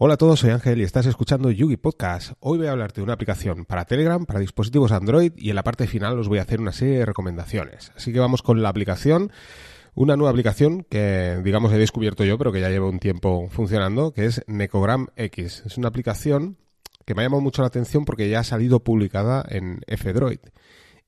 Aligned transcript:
Hola 0.00 0.14
a 0.14 0.16
todos, 0.16 0.38
soy 0.38 0.50
Ángel 0.50 0.78
y 0.78 0.84
estás 0.84 1.06
escuchando 1.06 1.50
Yugi 1.50 1.76
Podcast. 1.76 2.34
Hoy 2.38 2.56
voy 2.56 2.68
a 2.68 2.70
hablarte 2.70 3.00
de 3.00 3.02
una 3.02 3.14
aplicación 3.14 3.64
para 3.64 3.84
Telegram, 3.84 4.24
para 4.26 4.38
dispositivos 4.38 4.92
Android 4.92 5.32
y 5.34 5.50
en 5.50 5.56
la 5.56 5.64
parte 5.64 5.88
final 5.88 6.16
os 6.20 6.28
voy 6.28 6.38
a 6.38 6.42
hacer 6.42 6.60
una 6.60 6.70
serie 6.70 7.00
de 7.00 7.04
recomendaciones. 7.04 7.90
Así 7.96 8.12
que 8.12 8.20
vamos 8.20 8.42
con 8.42 8.62
la 8.62 8.68
aplicación, 8.68 9.32
una 9.96 10.14
nueva 10.14 10.30
aplicación 10.30 10.84
que 10.88 11.40
digamos 11.42 11.72
he 11.72 11.78
descubierto 11.78 12.22
yo 12.22 12.38
pero 12.38 12.52
que 12.52 12.60
ya 12.60 12.68
lleva 12.68 12.88
un 12.88 13.00
tiempo 13.00 13.48
funcionando, 13.50 14.12
que 14.12 14.26
es 14.26 14.44
Necogram 14.46 15.08
X. 15.16 15.64
Es 15.66 15.76
una 15.78 15.88
aplicación 15.88 16.58
que 17.04 17.16
me 17.16 17.22
ha 17.22 17.24
llamado 17.24 17.42
mucho 17.42 17.62
la 17.62 17.66
atención 17.66 18.04
porque 18.04 18.30
ya 18.30 18.38
ha 18.38 18.44
salido 18.44 18.84
publicada 18.84 19.44
en 19.48 19.80
F-Droid. 19.88 20.38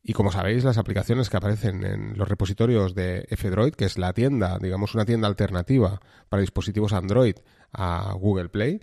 Y 0.03 0.15
como 0.15 0.33
sabéis, 0.33 0.65
las 0.65 0.79
aplicaciones 0.79 1.31
que 1.31 1.37
aparecen 1.37 1.85
en 1.85 2.19
los 2.19 2.29
repositorios 2.29 2.97
de 2.97 3.25
F-Droid, 3.29 3.75
que 3.75 3.85
es 3.85 3.99
la 3.99 4.13
tienda, 4.15 4.59
digamos 4.61 4.97
una 4.97 5.05
tienda 5.05 5.29
alternativa 5.29 6.01
para 6.29 6.41
dispositivos 6.41 6.93
Android 6.93 7.37
a 7.73 8.15
Google 8.15 8.49
Play, 8.49 8.81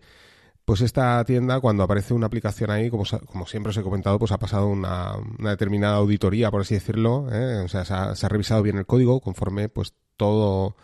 pues 0.65 0.81
esta 0.81 1.23
tienda, 1.23 1.61
cuando 1.61 1.83
aparece 1.83 2.13
una 2.13 2.27
aplicación 2.27 2.69
ahí, 2.71 2.89
como, 2.89 3.05
como 3.25 3.47
siempre 3.47 3.69
os 3.69 3.77
he 3.77 3.83
comentado, 3.83 4.19
pues 4.19 4.31
ha 4.33 4.37
pasado 4.37 4.67
una, 4.67 5.15
determinada 5.39 5.95
auditoría, 5.95 6.51
por 6.51 6.61
así 6.61 6.73
decirlo, 6.73 7.27
¿eh? 7.31 7.61
o 7.63 7.67
sea, 7.69 7.85
se 7.85 8.25
ha, 8.25 8.29
revisado 8.29 8.61
bien 8.63 8.77
el 8.77 8.85
código 8.85 9.21
conforme 9.21 9.69
pues 9.69 9.93
todo 10.17 10.75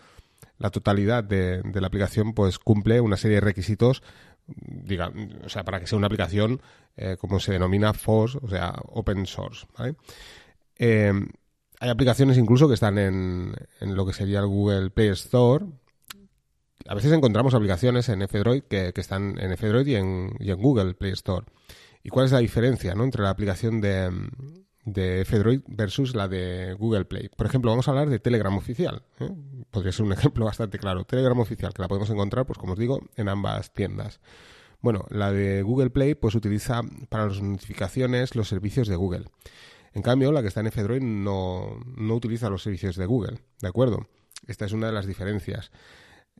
la 0.58 0.70
totalidad 0.70 1.24
de, 1.24 1.62
la 1.74 1.88
aplicación 1.88 2.34
pues 2.34 2.60
cumple 2.60 3.02
una 3.02 3.18
serie 3.18 3.36
de 3.36 3.42
requisitos 3.42 4.04
diga, 4.48 5.12
o 5.44 5.50
sea, 5.50 5.64
para 5.64 5.80
que 5.80 5.88
sea 5.88 5.98
una 5.98 6.08
aplicación 6.08 6.62
eh, 6.96 7.18
como 7.20 7.40
se 7.40 7.52
denomina 7.52 7.94
FOSS, 7.94 8.36
o 8.38 8.48
sea, 8.48 8.74
open 8.88 9.26
source, 9.26 9.66
eh, 10.78 11.14
hay 11.80 11.90
aplicaciones 11.90 12.38
incluso 12.38 12.70
que 12.70 12.76
están 12.76 12.98
en, 12.98 13.54
lo 13.82 14.06
que 14.06 14.14
sería 14.14 14.40
el 14.40 14.48
Google 14.48 14.90
Play 14.92 15.10
Store, 15.10 15.66
a 16.88 16.96
veces 16.96 17.12
encontramos 17.12 17.54
aplicaciones 17.54 18.10
en 18.10 18.22
F-Droid 18.22 18.64
que, 18.64 18.94
están 18.96 19.38
en 19.40 19.52
F-Droid 19.54 19.88
y 19.88 19.96
en, 19.96 20.38
Google 20.58 20.94
Play 20.94 21.12
Store. 21.12 21.46
¿Y 22.04 22.10
cuál 22.10 22.26
es 22.26 22.32
la 22.32 22.40
diferencia 22.40 22.96
¿no? 22.96 23.04
entre 23.04 23.24
la 23.24 23.30
aplicación 23.30 23.80
de, 23.80 24.12
de 24.86 25.22
F-Droid 25.22 25.62
versus 25.68 26.16
la 26.16 26.28
de 26.28 26.74
Google 26.74 27.06
Play? 27.06 27.30
Por 27.30 27.48
ejemplo, 27.48 27.72
vamos 27.72 27.88
a 27.88 27.92
hablar 27.92 28.10
de 28.10 28.20
Telegram 28.20 28.56
oficial. 28.58 29.04
¿eh? 29.20 29.30
Podría 29.72 29.92
ser 29.92 30.06
un 30.06 30.14
ejemplo 30.14 30.46
bastante 30.46 30.78
claro. 30.78 31.06
Telegram 31.06 31.40
oficial, 31.40 31.74
que 31.74 31.82
la 31.82 31.88
podemos 31.88 32.10
encontrar, 32.10 32.46
pues 32.46 32.60
como 32.60 32.74
os 32.74 32.80
digo, 32.80 33.02
en 33.16 33.30
ambas 33.30 33.74
tiendas. 33.74 34.20
Bueno, 34.82 35.06
la 35.10 35.32
de 35.32 35.62
Google 35.62 35.92
Play 35.92 36.14
pues 36.16 36.36
utiliza 36.36 36.82
para 37.08 37.28
las 37.28 37.42
notificaciones 37.42 38.36
los 38.36 38.50
servicios 38.50 38.90
de 38.90 38.98
Google. 38.98 39.26
En 39.94 40.02
cambio, 40.02 40.32
la 40.32 40.42
que 40.42 40.50
está 40.50 40.60
en 40.60 40.68
F-Droid 40.68 41.02
no, 41.02 41.80
no 41.96 42.16
utiliza 42.16 42.50
los 42.50 42.64
servicios 42.64 42.98
de 42.98 43.06
Google, 43.06 43.40
¿de 43.62 43.68
acuerdo? 43.68 44.08
Esta 44.48 44.66
es 44.66 44.74
una 44.74 44.88
de 44.88 44.94
las 44.94 45.06
diferencias. 45.06 45.72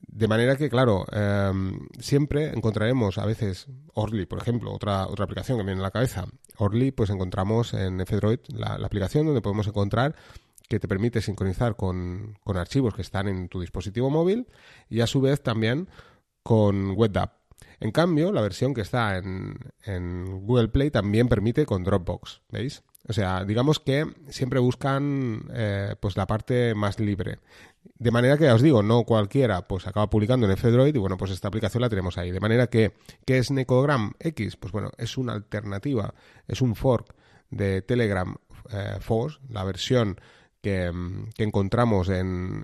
De 0.08 0.28
manera 0.28 0.56
que, 0.58 0.70
claro, 0.70 1.06
em, 1.12 1.88
siempre 2.00 2.50
encontraremos 2.50 3.18
a 3.18 3.26
veces 3.26 3.68
Orly, 3.94 4.26
por 4.26 4.40
ejemplo, 4.40 4.72
otra, 4.72 5.08
otra 5.08 5.26
aplicación 5.26 5.58
que 5.58 5.64
viene 5.64 5.80
a 5.80 5.84
la 5.84 5.92
cabeza. 5.92 6.26
Orly, 6.58 6.92
pues 6.92 7.10
encontramos 7.10 7.74
en 7.74 8.02
F-Droid 8.02 8.40
la, 8.50 8.76
aplicación 8.76 9.26
donde 9.26 9.42
podemos 9.42 9.68
encontrar 9.68 10.16
que 10.70 10.80
te 10.80 10.88
permite 10.88 11.22
sincronizar 11.22 11.76
con, 11.76 12.38
con, 12.44 12.58
archivos 12.58 12.94
que 12.94 13.02
están 13.02 13.28
en 13.28 13.50
tu 13.50 13.60
dispositivo 13.62 14.10
móvil 14.10 14.48
y 14.90 15.02
a 15.02 15.08
su 15.08 15.22
vez 15.22 15.42
también 15.42 15.90
con 16.44 16.92
WebDAV. 16.98 17.32
En 17.80 17.92
cambio, 17.92 18.32
la 18.32 18.42
versión 18.42 18.74
que 18.74 18.82
está 18.82 19.18
en, 19.18 19.58
en 19.84 20.46
Google 20.46 20.70
Play 20.70 20.92
también 20.92 21.28
permite 21.28 21.66
con 21.66 21.84
Dropbox, 21.84 22.42
¿veis? 22.50 22.84
O 23.08 23.14
sea, 23.14 23.44
digamos 23.44 23.80
que 23.80 24.06
siempre 24.30 24.60
buscan 24.60 25.50
eh, 25.54 25.96
pues 26.00 26.16
la 26.16 26.26
parte 26.26 26.74
más 26.74 27.00
libre. 27.00 27.40
De 28.00 28.12
manera 28.12 28.38
que, 28.38 28.46
ya 28.46 28.56
os 28.56 28.62
digo, 28.62 28.82
no 28.82 29.04
cualquiera 29.04 29.68
pues 29.68 29.88
acaba 29.88 30.10
publicando 30.10 30.46
en 30.46 30.54
F-Droid 30.54 30.96
y 30.96 31.00
bueno, 31.00 31.18
pues 31.18 31.32
esta 31.32 31.50
aplicación 31.50 31.82
la 31.82 31.90
tenemos 31.90 32.18
ahí. 32.18 32.32
De 32.32 32.40
manera 32.40 32.68
que, 32.68 32.94
¿qué 33.26 33.38
es 33.40 33.52
Necogram 33.52 34.14
X? 34.20 34.56
Pues 34.56 34.72
bueno, 34.72 34.92
es 34.98 35.18
una 35.18 35.34
alternativa, 35.34 36.14
es 36.48 36.62
un 36.62 36.76
fork 36.76 37.14
de 37.50 37.82
Telegram 37.82 38.36
eh, 38.72 38.98
Force, 39.02 39.40
la 39.50 39.64
versión 39.66 40.20
que, 40.64 40.90
encontramos 41.40 42.08
en, 42.08 42.64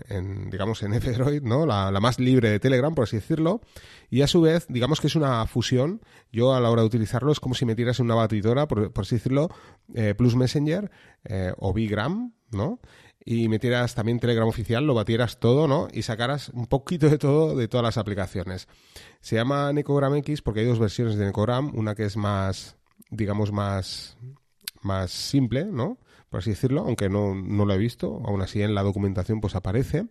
digamos, 0.50 0.82
en 0.84 0.94
F-Droid, 0.94 1.44
¿no? 1.44 1.66
La, 1.66 1.92
más 2.00 2.18
libre 2.18 2.50
de 2.50 2.60
Telegram, 2.60 2.96
por 2.96 3.04
así 3.04 3.18
decirlo. 3.18 3.60
Y 4.10 4.22
a 4.22 4.28
su 4.28 4.40
vez, 4.40 4.68
digamos 4.70 5.02
que 5.02 5.08
es 5.08 5.16
una 5.18 5.46
fusión. 5.48 6.02
Yo 6.32 6.56
a 6.56 6.62
la 6.62 6.72
hora 6.72 6.82
de 6.82 6.88
utilizarlo 6.88 7.34
es 7.34 7.42
como 7.42 7.56
si 7.56 7.66
metieras 7.66 8.00
en 8.00 8.06
una 8.06 8.16
batidora, 8.16 8.70
por, 8.70 8.94
así 8.96 9.16
decirlo, 9.16 9.50
eh, 9.94 10.16
Plus 10.18 10.38
Messenger 10.38 10.90
eh, 11.26 11.52
o 11.58 11.74
Bigram, 11.74 12.34
¿no? 12.52 12.80
Y 13.26 13.50
metieras 13.50 13.96
también 13.96 14.22
Telegram 14.22 14.48
oficial, 14.48 14.88
lo 14.88 14.94
batieras 14.94 15.38
todo, 15.42 15.68
¿no? 15.68 15.90
Y 15.92 16.04
sacaras 16.04 16.50
un 16.50 16.68
poquito 16.68 17.10
de 17.10 17.18
todo 17.18 17.58
de 17.58 17.68
todas 17.68 17.84
las 17.84 17.98
aplicaciones. 17.98 18.70
Se 19.20 19.36
llama 19.36 19.74
Necogram 19.74 20.16
X 20.16 20.42
porque 20.42 20.62
hay 20.62 20.68
dos 20.68 20.80
versiones 20.80 21.18
de 21.18 21.26
Necogram, 21.26 21.78
una 21.78 21.96
que 21.96 22.06
es 22.06 22.16
más, 22.16 22.78
digamos, 23.10 23.52
más, 23.52 24.18
más 24.82 25.12
simple, 25.12 25.66
¿no? 25.66 25.98
Por 26.30 26.40
así 26.40 26.52
decirlo, 26.52 26.82
aunque 26.82 27.10
no, 27.10 27.36
no 27.36 27.66
lo 27.66 27.74
he 27.74 27.78
visto, 27.78 28.22
aún 28.26 28.42
así 28.42 28.62
en 28.62 28.76
la 28.76 28.84
documentación 28.84 29.42
pues 29.42 29.56
aparece. 29.56 30.08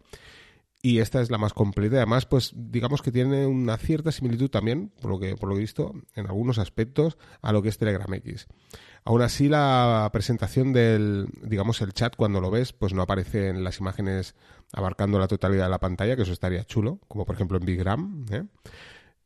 Y 0.81 1.01
esta 1.01 1.21
es 1.21 1.31
la 1.31 1.39
más 1.39 1.55
completa. 1.55 1.97
Además, 1.97 2.25
pues 2.27 2.53
digamos 2.55 3.03
que 3.03 3.11
tiene 3.11 3.47
una 3.47 3.77
cierta 3.79 4.13
similitud 4.13 4.49
también, 4.49 4.93
por 5.01 5.11
lo 5.11 5.19
que, 5.19 5.35
por 5.35 5.49
lo 5.49 5.57
visto, 5.57 5.93
en 6.15 6.27
algunos 6.27 6.59
aspectos, 6.59 7.19
a 7.43 7.53
lo 7.53 7.63
que 7.63 7.69
es 7.69 7.79
Telegram 7.79 8.13
X. 8.15 8.47
Aún 9.05 9.23
así, 9.23 9.49
la 9.49 10.09
presentación 10.13 10.73
del, 10.73 11.27
digamos, 11.43 11.81
el 11.81 11.93
chat, 11.95 12.15
cuando 12.15 12.41
lo 12.41 12.51
ves, 12.51 12.73
pues 12.73 12.95
no 12.95 13.03
aparece 13.03 13.49
en 13.49 13.65
las 13.65 13.81
imágenes 13.81 14.37
abarcando 14.73 15.19
la 15.19 15.27
totalidad 15.27 15.65
de 15.65 15.71
la 15.71 15.81
pantalla, 15.81 16.15
que 16.15 16.23
eso 16.23 16.33
estaría 16.33 16.65
chulo, 16.65 17.01
como 17.09 17.25
por 17.25 17.35
ejemplo 17.35 17.59
en 17.59 17.65
Bigram. 17.65 18.27
¿eh? 18.31 18.45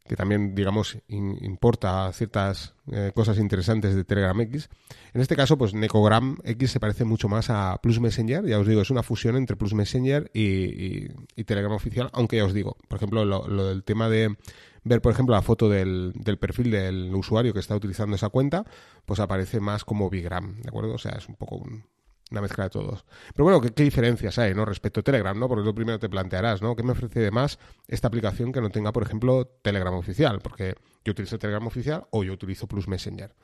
Que 0.07 0.17
también, 0.17 0.55
digamos, 0.55 0.99
importa 1.09 2.13
ciertas 2.13 2.75
eh, 2.91 3.13
cosas 3.15 3.39
interesantes 3.39 3.95
de 3.95 4.05
Telegram 4.05 4.39
X. 4.41 4.69
En 5.15 5.21
este 5.21 5.37
caso, 5.37 5.57
pues 5.57 5.75
Necogram 5.75 6.39
X 6.45 6.73
se 6.73 6.81
parece 6.81 7.05
mucho 7.05 7.29
más 7.29 7.51
a 7.51 7.79
Plus 7.83 8.01
Messenger. 8.01 8.45
Ya 8.45 8.59
os 8.59 8.67
digo, 8.67 8.83
es 8.83 8.91
una 8.91 9.03
fusión 9.03 9.37
entre 9.37 9.57
Plus 9.57 9.75
Messenger 9.75 10.31
y, 10.35 11.09
Telegram 11.45 11.73
oficial, 11.73 12.11
aunque 12.12 12.37
ya 12.37 12.45
os 12.45 12.55
digo, 12.55 12.77
por 12.89 12.97
ejemplo, 12.97 13.25
lo, 13.25 13.69
del 13.69 13.85
tema 13.85 14.09
de 14.09 14.37
ver, 14.85 15.01
por 15.01 15.12
ejemplo, 15.12 15.35
la 15.35 15.43
foto 15.43 15.69
del, 15.69 16.12
del, 16.15 16.39
perfil 16.39 16.71
del 16.71 17.15
usuario 17.15 17.53
que 17.53 17.61
está 17.61 17.77
utilizando 17.77 18.17
esa 18.17 18.29
cuenta, 18.29 18.65
pues 19.05 19.21
aparece 19.21 19.61
más 19.61 19.85
como 19.85 20.11
Bigram, 20.11 20.61
¿de 20.62 20.69
acuerdo? 20.69 20.95
O 20.95 20.99
sea, 20.99 21.12
es 21.12 21.29
un 21.29 21.37
poco 21.37 21.57
un, 21.57 21.85
una 22.32 22.41
mezcla 22.41 22.65
de 22.65 22.70
todos. 22.70 23.04
Pero 23.34 23.44
bueno, 23.44 23.60
¿qué, 23.60 23.70
diferencias 23.84 24.38
hay, 24.38 24.54
¿no? 24.54 24.65
Respecto 24.65 25.00
a 25.00 25.03
Telegram, 25.03 25.38
¿no? 25.38 25.48
Porque 25.48 25.65
lo 25.65 25.75
primero 25.75 25.98
te 25.98 26.09
plantearás, 26.09 26.60
¿no? 26.62 26.75
¿Qué 26.75 26.82
me 26.82 26.93
ofrece 26.93 27.20
de 27.20 27.31
más 27.31 27.59
esta 27.87 28.09
aplicación 28.09 28.53
que 28.53 28.60
no 28.60 28.70
tenga, 28.70 28.93
por 28.93 29.04
ejemplo, 29.04 29.47
Telegram 29.62 29.94
oficial? 29.94 30.41
Porque 30.41 30.75
yo 31.04 31.12
utilizo 31.12 31.38
Telegram 31.38 31.66
oficial 31.66 32.06
o 32.10 32.25
yo 32.25 32.32
utilizo 32.32 32.66
Plus 32.66 32.88
Messenger. 32.88 33.34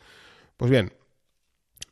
Pues 0.57 0.71
bien, 0.71 0.93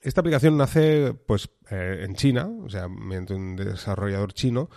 esta 0.01 0.23
aplicación 0.23 0.57
nace, 0.57 1.15
pues, 1.27 1.51
eh, 1.71 2.05
en 2.07 2.17
China, 2.17 2.49
o 2.65 2.69
sea, 2.69 2.89
mediante 2.89 3.35
un 3.35 3.57
desarrollador 3.57 4.33
chino, 4.33 4.71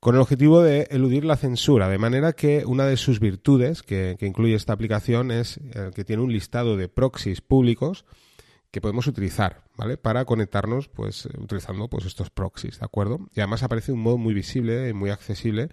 con 0.00 0.14
el 0.16 0.20
objetivo 0.20 0.62
de 0.62 0.86
eludir 0.90 1.24
la 1.24 1.36
censura, 1.36 1.88
de 1.88 1.96
manera 1.96 2.34
que 2.34 2.64
una 2.66 2.84
de 2.84 2.98
sus 2.98 3.20
virtudes 3.20 3.82
que, 3.82 4.18
incluye 4.20 4.54
esta 4.54 4.74
aplicación 4.74 5.30
es 5.30 5.56
eh, 5.56 5.92
que 5.94 6.04
tiene 6.04 6.22
un 6.22 6.30
listado 6.30 6.76
de 6.76 6.88
proxies 6.88 7.40
públicos 7.40 8.04
que 8.74 8.80
podemos 8.80 9.06
utilizar, 9.06 9.62
¿vale? 9.76 9.96
Para 9.96 10.24
conectarnos, 10.24 10.88
pues, 10.88 11.26
utilizando 11.38 11.86
pues 11.86 12.06
estos 12.06 12.30
proxies, 12.30 12.80
¿de 12.80 12.84
acuerdo? 12.84 13.20
Y 13.32 13.38
además 13.38 13.62
aparece 13.62 13.92
un 13.92 14.00
modo 14.00 14.18
muy 14.18 14.34
visible 14.34 14.88
y 14.88 14.92
muy 14.92 15.10
accesible 15.10 15.68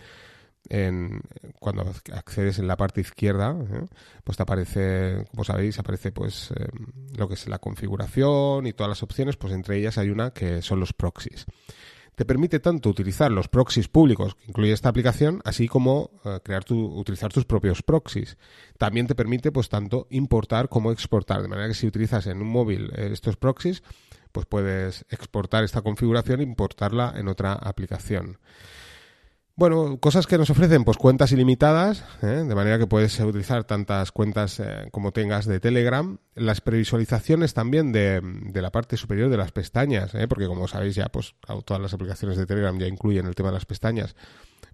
en, 0.70 1.22
cuando 1.60 1.92
accedes 2.14 2.60
en 2.60 2.68
la 2.68 2.78
parte 2.78 3.02
izquierda, 3.02 3.58
¿eh? 3.60 3.88
pues 4.24 4.38
te 4.38 4.44
aparece, 4.44 5.26
como 5.32 5.44
sabéis, 5.44 5.80
aparece 5.80 6.12
pues 6.12 6.52
em, 6.52 7.16
lo 7.18 7.28
que 7.28 7.34
es 7.34 7.48
la 7.48 7.58
configuración 7.58 8.68
y 8.68 8.74
todas 8.74 8.90
las 8.90 9.02
opciones, 9.02 9.36
pues 9.36 9.52
entre 9.52 9.80
ellas 9.80 9.98
hay 9.98 10.12
una 10.12 10.30
que 10.30 10.62
son 10.62 10.80
los 10.80 10.94
proxies 10.94 11.48
te 12.16 12.26
permite 12.26 12.60
tanto 12.60 12.90
utilizar 12.90 13.32
los 13.32 13.48
proxies 13.48 13.88
públicos 13.88 14.36
que 14.36 14.48
incluye 14.48 14.74
esta 14.74 14.90
aplicación, 14.90 15.42
así 15.46 15.68
como 15.68 16.12
eh, 16.26 16.40
crear 16.44 16.64
tu, 16.64 16.78
utilizar 16.78 17.32
tus 17.32 17.46
propios 17.46 17.82
proxies. 17.82 18.38
También 18.78 19.08
te 19.08 19.16
permite, 19.16 19.52
pues, 19.52 19.70
tanto 19.70 20.08
importar 20.10 20.70
como 20.70 20.92
exportar, 20.92 21.42
de 21.42 21.48
manera 21.48 21.68
que 21.68 21.74
si 21.74 21.88
utilizas 21.88 22.28
en 22.28 22.42
un 22.42 22.48
móvil 22.48 22.92
eh, 22.96 23.10
estos 23.12 23.38
proxies, 23.38 23.84
pues 24.32 24.46
puedes 24.46 25.06
exportar 25.10 25.64
esta 25.64 25.82
configuración 25.82 26.40
e 26.40 26.44
importarla 26.44 27.14
en 27.16 27.28
otra 27.28 27.54
aplicación. 27.54 28.38
Bueno, 29.56 29.98
cosas 30.00 30.28
que 30.28 30.38
nos 30.38 30.50
ofrecen, 30.50 30.86
pues 30.86 30.98
cuentas 30.98 31.32
ilimitadas, 31.34 32.06
¿eh? 32.24 32.46
de 32.48 32.56
manera 32.56 32.80
que 32.80 32.88
puedes 32.88 33.20
utilizar 33.20 33.66
tantas 33.66 34.12
cuentas 34.12 34.60
eh, 34.62 34.88
como 34.92 35.12
tengas 35.12 35.46
de 35.46 35.60
Telegram. 35.60 36.18
Las 36.36 36.62
previsualizaciones 36.62 37.54
también 37.54 37.92
de, 37.92 38.22
la 38.54 38.72
parte 38.72 38.96
superior 38.96 39.30
de 39.30 39.38
las 39.38 39.52
pestañas, 39.52 40.16
¿eh? 40.16 40.28
porque 40.30 40.48
como 40.48 40.68
sabéis 40.70 40.96
ya, 40.96 41.08
pues 41.10 41.36
todas 41.66 41.82
las 41.82 41.94
aplicaciones 41.94 42.38
de 42.38 42.46
Telegram 42.46 42.78
ya 42.80 42.88
incluyen 42.88 43.26
el 43.26 43.36
tema 43.36 43.50
de 43.50 43.56
las 43.56 43.66
pestañas, 43.66 44.16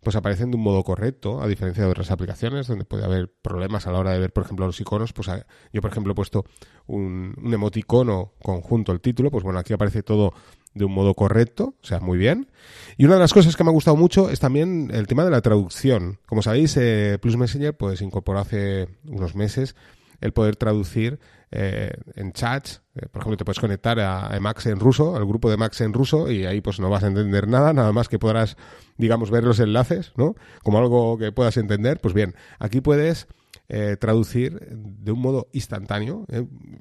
pues 0.03 0.15
aparecen 0.15 0.51
de 0.51 0.57
un 0.57 0.63
modo 0.63 0.83
correcto, 0.83 1.41
a 1.41 1.47
diferencia 1.47 1.83
de 1.83 1.89
otras 1.89 2.12
aplicaciones 2.12 2.68
donde 2.68 2.85
puede 2.85 3.03
haber 3.03 3.33
problemas 3.41 3.88
a 3.88 3.91
la 3.91 3.97
hora 3.97 4.12
de 4.12 4.19
ver, 4.19 4.31
por 4.31 4.44
ejemplo, 4.44 4.68
los 4.68 4.80
iconos. 4.80 5.12
Pues 5.12 5.27
yo, 5.73 5.81
por 5.81 5.91
ejemplo, 5.91 6.13
he 6.13 6.15
puesto 6.15 6.45
un, 6.85 7.33
un 7.41 7.53
emoticono 7.53 8.33
conjunto 8.44 8.91
al 8.91 9.01
título, 9.01 9.31
pues 9.31 9.44
bueno, 9.44 9.57
aquí 9.57 9.73
aparece 9.73 10.03
todo 10.03 10.33
de 10.77 10.85
un 10.85 10.94
modo 10.94 11.13
correcto, 11.13 11.75
o 11.81 11.85
sea, 11.85 12.00
muy 12.00 12.18
bien. 12.18 12.50
Y 12.97 13.06
una 13.06 13.15
de 13.15 13.21
las 13.21 13.33
cosas 13.33 13.56
que 13.56 13.63
me 13.63 13.69
ha 13.69 13.74
gustado 13.74 13.97
mucho 13.97 14.29
es 14.29 14.39
también 14.39 14.89
el 14.94 15.07
tema 15.07 15.24
de 15.24 15.31
la 15.31 15.41
traducción. 15.41 16.19
Como 16.25 16.41
sabéis, 16.41 16.77
eh, 16.77 17.18
Plus 17.21 17.38
Messenger 17.38 17.75
pues 17.75 18.01
incorporó 18.01 18.39
hace 18.39 18.88
unos 19.06 19.35
meses 19.35 19.75
el 20.21 20.33
poder 20.33 20.56
traducir 20.56 21.19
eh, 21.51 21.91
en 22.15 22.33
chats. 22.33 22.81
Eh, 22.95 23.07
por 23.12 23.21
ejemplo, 23.21 23.38
te 23.38 23.45
puedes 23.45 23.59
conectar 23.59 24.00
a, 24.00 24.38
Max 24.39 24.65
en 24.65 24.79
ruso, 24.79 25.15
al 25.15 25.25
grupo 25.25 25.50
de 25.50 25.57
Max 25.57 25.81
en 25.81 25.94
ruso, 25.94 26.29
y 26.31 26.45
ahí 26.45 26.62
pues 26.62 26.80
no 26.80 26.89
vas 26.89 27.03
a 27.03 27.07
entender 27.07 27.47
nada, 27.47 27.71
nada 27.73 27.91
más 27.94 28.09
que 28.09 28.19
podrás, 28.19 28.57
digamos, 28.97 29.31
ver 29.31 29.44
los 29.44 29.59
enlaces, 29.59 30.13
¿no? 30.15 30.35
Como 30.63 30.80
algo 30.80 31.18
que 31.18 31.31
puedas 31.31 31.57
entender. 31.57 32.00
Pues 32.00 32.13
bien, 32.13 32.35
aquí 32.59 32.81
puedes 32.81 33.27
eh, 33.69 33.97
traducir 33.99 34.59
de 34.59 35.11
un 35.11 35.19
modo 35.19 35.47
instantáneo. 35.51 36.25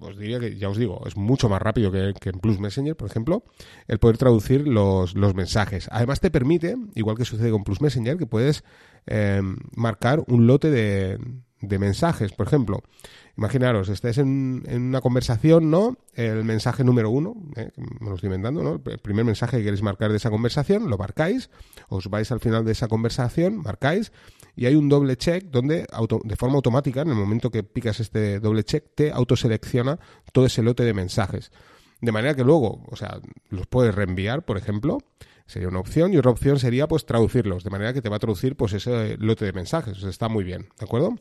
os 0.01 0.19
diría 0.19 0.41
que, 0.41 0.57
ya 0.57 0.69
os 0.69 0.79
digo, 0.79 1.03
es 1.07 1.17
mucho 1.17 1.49
más 1.49 1.61
rápido 1.61 1.91
que, 1.93 2.15
en 2.23 2.41
Plus 2.41 2.59
Messenger, 2.59 2.97
por 2.97 3.09
ejemplo, 3.09 3.45
el 3.89 3.99
poder 3.99 4.19
traducir 4.19 4.67
los, 4.67 5.15
los, 5.15 5.35
mensajes. 5.35 5.89
Además 5.91 6.21
te 6.21 6.31
permite, 6.31 6.77
igual 6.95 7.17
que 7.17 7.25
sucede 7.25 7.51
con 7.51 7.65
Plus 7.65 7.81
Messenger, 7.81 8.17
que 8.17 8.27
puedes 8.27 8.65
marcar 9.77 10.25
un 10.27 10.49
lote 10.49 10.69
de, 10.69 11.19
de 11.61 11.79
mensajes. 11.79 12.33
Por 12.33 12.47
ejemplo, 12.47 12.83
imaginaros, 13.37 13.89
estáis 13.89 14.19
en, 14.19 14.65
una 14.69 15.01
conversación, 15.01 15.71
¿no? 15.71 15.97
El 16.15 16.45
mensaje 16.45 16.85
número 16.85 17.11
uno, 17.11 17.35
¿eh? 17.57 17.71
me 17.77 18.09
lo 18.09 18.15
estoy 18.15 18.29
inventando, 18.29 18.63
¿no? 18.63 18.81
El 18.85 18.99
primer 18.99 19.25
mensaje 19.25 19.59
que 19.59 19.65
queréis 19.65 19.83
marcar 19.83 20.11
de 20.11 20.17
esa 20.17 20.31
conversación, 20.31 20.89
lo 20.91 20.99
marcáis, 20.99 21.51
os 21.89 22.09
vais 22.09 22.31
al 22.31 22.41
final 22.41 22.65
de 22.65 22.73
esa 22.73 22.89
conversación, 22.89 23.59
marcáis, 23.59 24.13
y 24.55 24.67
hay 24.67 24.75
un 24.75 24.89
doble 24.89 25.17
check 25.17 25.45
donde 25.45 25.87
de 26.25 26.37
forma 26.37 26.57
automática, 26.57 27.03
en 27.03 27.09
el 27.09 27.15
momento 27.15 27.51
que 27.51 27.63
picas 27.63 28.01
este 28.01 28.41
doble 28.41 28.65
check, 28.65 28.95
te 28.95 29.13
autoselecciona 29.13 29.99
todo 30.33 30.47
ese 30.47 30.63
lote 30.63 30.85
de 30.85 30.95
mensajes. 30.95 31.53
De 32.01 32.13
manera 32.13 32.35
que 32.35 32.45
luego, 32.45 32.83
o 32.91 32.97
sea, 32.97 33.21
los 33.49 33.67
puedes 33.67 33.95
reenviar, 33.95 34.45
por 34.45 34.59
ejemplo, 34.59 34.99
sería 35.47 35.69
una 35.69 35.81
opción, 35.81 36.13
y 36.13 36.19
otra 36.19 36.31
opción 36.31 36.59
sería 36.59 36.89
pues 36.89 37.07
traducirlos, 37.07 37.65
de 37.65 37.71
manera 37.71 37.93
que 37.93 38.03
te 38.03 38.09
va 38.09 38.17
a 38.17 38.19
traducir 38.19 38.57
pues 38.57 38.73
ese 38.73 39.17
lote 39.19 39.45
de 39.45 39.53
mensajes. 39.53 40.03
Está 40.03 40.29
muy 40.29 40.45
bien, 40.45 40.69
¿de 40.79 40.85
acuerdo? 40.85 41.17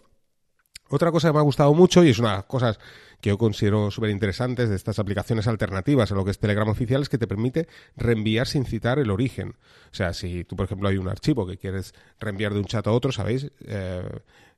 Otra 0.89 1.11
cosa 1.11 1.29
que 1.29 1.33
me 1.33 1.39
ha 1.39 1.43
gustado 1.43 1.73
mucho 1.73 2.03
y 2.03 2.09
es 2.09 2.19
una 2.19 2.31
de 2.31 2.35
las 2.37 2.45
cosas 2.45 2.79
que 3.21 3.29
yo 3.29 3.37
considero 3.37 3.89
súper 3.89 4.11
interesantes 4.11 4.69
de 4.69 4.75
estas 4.75 4.99
aplicaciones 4.99 5.47
alternativas 5.47 6.11
a 6.11 6.15
lo 6.15 6.23
que 6.23 6.31
es 6.31 6.39
Telegram 6.39 6.67
oficial 6.67 7.01
es 7.01 7.09
que 7.09 7.17
te 7.17 7.27
permite 7.27 7.67
reenviar 7.95 8.45
sin 8.45 8.65
citar 8.65 8.99
el 8.99 9.09
origen. 9.09 9.55
O 9.91 9.95
sea, 9.95 10.13
si 10.13 10.43
tú, 10.43 10.55
por 10.55 10.65
ejemplo, 10.65 10.87
hay 10.89 10.97
un 10.97 11.07
archivo 11.07 11.47
que 11.47 11.57
quieres 11.57 11.95
reenviar 12.19 12.53
de 12.53 12.59
un 12.59 12.65
chat 12.65 12.85
a 12.85 12.91
otro, 12.91 13.11
¿sabéis? 13.11 13.45
Eh, 13.65 14.03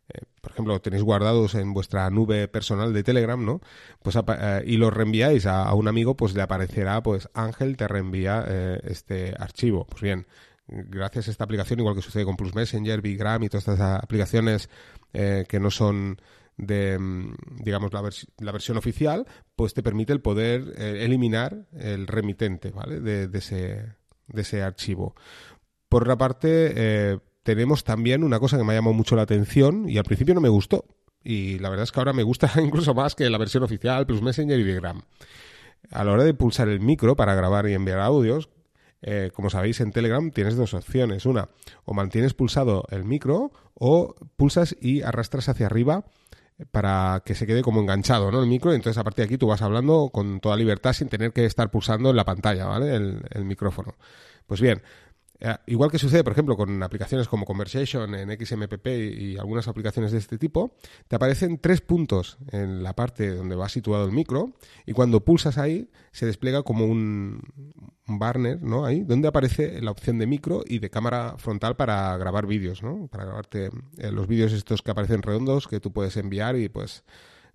eh, 0.09 0.21
por 0.41 0.51
ejemplo, 0.51 0.81
tenéis 0.81 1.03
guardados 1.03 1.55
en 1.55 1.73
vuestra 1.73 2.09
nube 2.09 2.49
personal 2.49 2.93
de 2.93 3.03
Telegram, 3.03 3.43
¿no? 3.43 3.61
Pues 4.01 4.17
eh, 4.17 4.63
y 4.65 4.75
lo 4.77 4.89
reenviáis 4.89 5.45
a, 5.45 5.73
un 5.73 5.87
amigo, 5.87 6.17
pues 6.17 6.33
le 6.33 6.41
aparecerá, 6.41 7.01
pues 7.01 7.29
Ángel 7.33 7.77
te 7.77 7.87
reenvía 7.87 8.43
este 8.83 9.33
archivo. 9.37 9.85
Pues 9.85 10.01
bien, 10.01 10.27
gracias 10.67 11.27
a 11.27 11.31
esta 11.31 11.43
aplicación, 11.43 11.79
igual 11.79 11.95
que 11.95 12.01
sucede 12.01 12.25
con 12.25 12.35
Plus 12.35 12.53
Messenger, 12.53 13.01
Bigram 13.01 13.43
y 13.43 13.49
todas 13.49 13.67
estas 13.67 14.03
aplicaciones 14.03 14.69
eh, 15.19 15.45
que 15.49 15.59
no 15.59 15.71
son 15.71 16.21
de, 16.57 16.99
mm, 16.99 17.33
digamos, 17.63 17.91
la, 17.91 18.07
la, 18.37 18.51
versión 18.51 18.77
oficial, 18.77 19.25
pues 19.55 19.73
te 19.73 19.81
permite 19.81 20.13
el 20.13 20.21
poder 20.21 20.75
eh, 20.77 21.05
eliminar 21.05 21.65
el 21.73 22.05
remitente, 22.05 22.69
¿vale? 22.69 22.99
De, 22.99 23.27
de, 23.27 23.39
ese, 23.39 23.95
de 24.27 24.41
ese 24.41 24.61
archivo. 24.61 25.15
Por 25.89 26.03
otra 26.03 26.19
parte, 26.19 26.71
eh, 26.75 27.17
tenemos 27.41 27.83
también 27.83 28.23
una 28.23 28.39
cosa 28.39 28.59
que 28.59 28.63
me 28.63 28.73
ha 28.73 28.75
llamado 28.75 28.93
mucho 28.93 29.15
la 29.15 29.23
atención 29.23 29.89
y 29.89 29.97
al 29.97 30.03
principio 30.03 30.35
no 30.35 30.41
me 30.41 30.49
gustó. 30.49 30.85
Y 31.23 31.57
la 31.57 31.69
verdad 31.69 31.85
es 31.85 31.91
que 31.91 31.99
ahora 31.99 32.13
me 32.13 32.21
gusta 32.21 32.51
incluso 32.61 32.93
más 32.93 33.15
que 33.15 33.27
la 33.27 33.39
versión 33.39 33.63
oficial, 33.63 34.05
Plus 34.05 34.21
Messenger 34.21 34.59
y 34.59 34.63
Bigram. 34.63 35.01
A 35.89 36.03
la 36.03 36.11
hora 36.11 36.25
de 36.25 36.35
pulsar 36.35 36.69
el 36.69 36.79
micro 36.79 37.15
para 37.15 37.33
grabar 37.33 37.67
y 37.67 37.73
enviar 37.73 38.01
audios, 38.01 38.49
eh, 39.01 39.31
como 39.33 39.49
sabéis, 39.49 39.79
en 39.81 39.91
Telegram 39.91 40.31
tienes 40.31 40.55
dos 40.55 40.73
opciones. 40.73 41.25
Una, 41.25 41.49
o 41.85 41.93
mantienes 41.93 42.33
pulsado 42.33 42.85
el 42.89 43.03
micro 43.03 43.51
o 43.73 44.15
pulsas 44.35 44.75
y 44.79 45.01
arrastras 45.01 45.49
hacia 45.49 45.67
arriba 45.67 46.05
para 46.71 47.21
que 47.23 47.35
se 47.35 47.45
quede 47.45 47.61
como 47.61 47.81
enganchado, 47.81 48.31
¿no? 48.31 48.41
El 48.41 48.49
micro, 48.49 48.71
y 48.71 48.75
entonces 48.75 48.97
a 48.97 49.03
partir 49.03 49.23
de 49.23 49.25
aquí 49.27 49.37
tú 49.37 49.47
vas 49.47 49.61
hablando 49.61 50.09
con 50.11 50.39
toda 50.39 50.55
libertad 50.55 50.93
sin 50.93 51.07
tener 51.07 51.31
que 51.31 51.45
estar 51.45 51.69
pulsando 51.69 52.09
en 52.09 52.15
la 52.15 52.25
pantalla, 52.25 52.65
¿vale? 52.65 52.95
el 52.95 53.45
micrófono. 53.45 53.93
Pues 54.47 54.61
bien, 54.61 54.81
igual 55.65 55.91
que 55.91 55.99
sucede, 55.99 56.23
por 56.23 56.33
ejemplo, 56.33 56.55
con 56.55 56.81
aplicaciones 56.83 57.27
como 57.27 57.45
Conversation 57.45 58.15
en 58.15 58.29
XMPP 58.29 58.87
y 58.87 59.37
algunas 59.37 59.67
aplicaciones 59.67 60.11
de 60.11 60.17
este 60.17 60.37
tipo, 60.37 60.75
te 61.07 61.15
aparecen 61.15 61.59
tres 61.59 61.81
puntos 61.81 62.37
en 62.51 62.83
la 62.83 62.93
parte 62.93 63.35
donde 63.35 63.55
va 63.55 63.69
situado 63.69 64.05
el 64.05 64.11
micro 64.11 64.53
y 64.85 64.93
cuando 64.93 65.23
pulsas 65.23 65.57
ahí 65.57 65.89
se 66.11 66.25
despliega 66.25 66.63
como 66.63 66.85
un, 66.85 67.41
un 68.07 68.19
banner, 68.19 68.61
¿no? 68.61 68.85
Ahí, 68.85 69.03
donde 69.03 69.27
aparece 69.27 69.81
la 69.81 69.91
opción 69.91 70.17
de 70.17 70.27
micro 70.27 70.63
y 70.65 70.79
de 70.79 70.89
cámara 70.89 71.35
frontal 71.37 71.75
para 71.75 72.15
grabar 72.17 72.45
vídeos, 72.45 72.81
¿no? 72.81 73.07
Para 73.07 73.25
grabarte 73.25 73.69
eh, 73.97 74.11
los 74.11 74.27
vídeos 74.27 74.53
estos 74.53 74.81
que 74.81 74.91
aparecen 74.91 75.21
redondos 75.21 75.67
que 75.67 75.79
tú 75.79 75.91
puedes 75.91 76.17
enviar 76.17 76.55
y 76.55 76.69
pues 76.69 77.03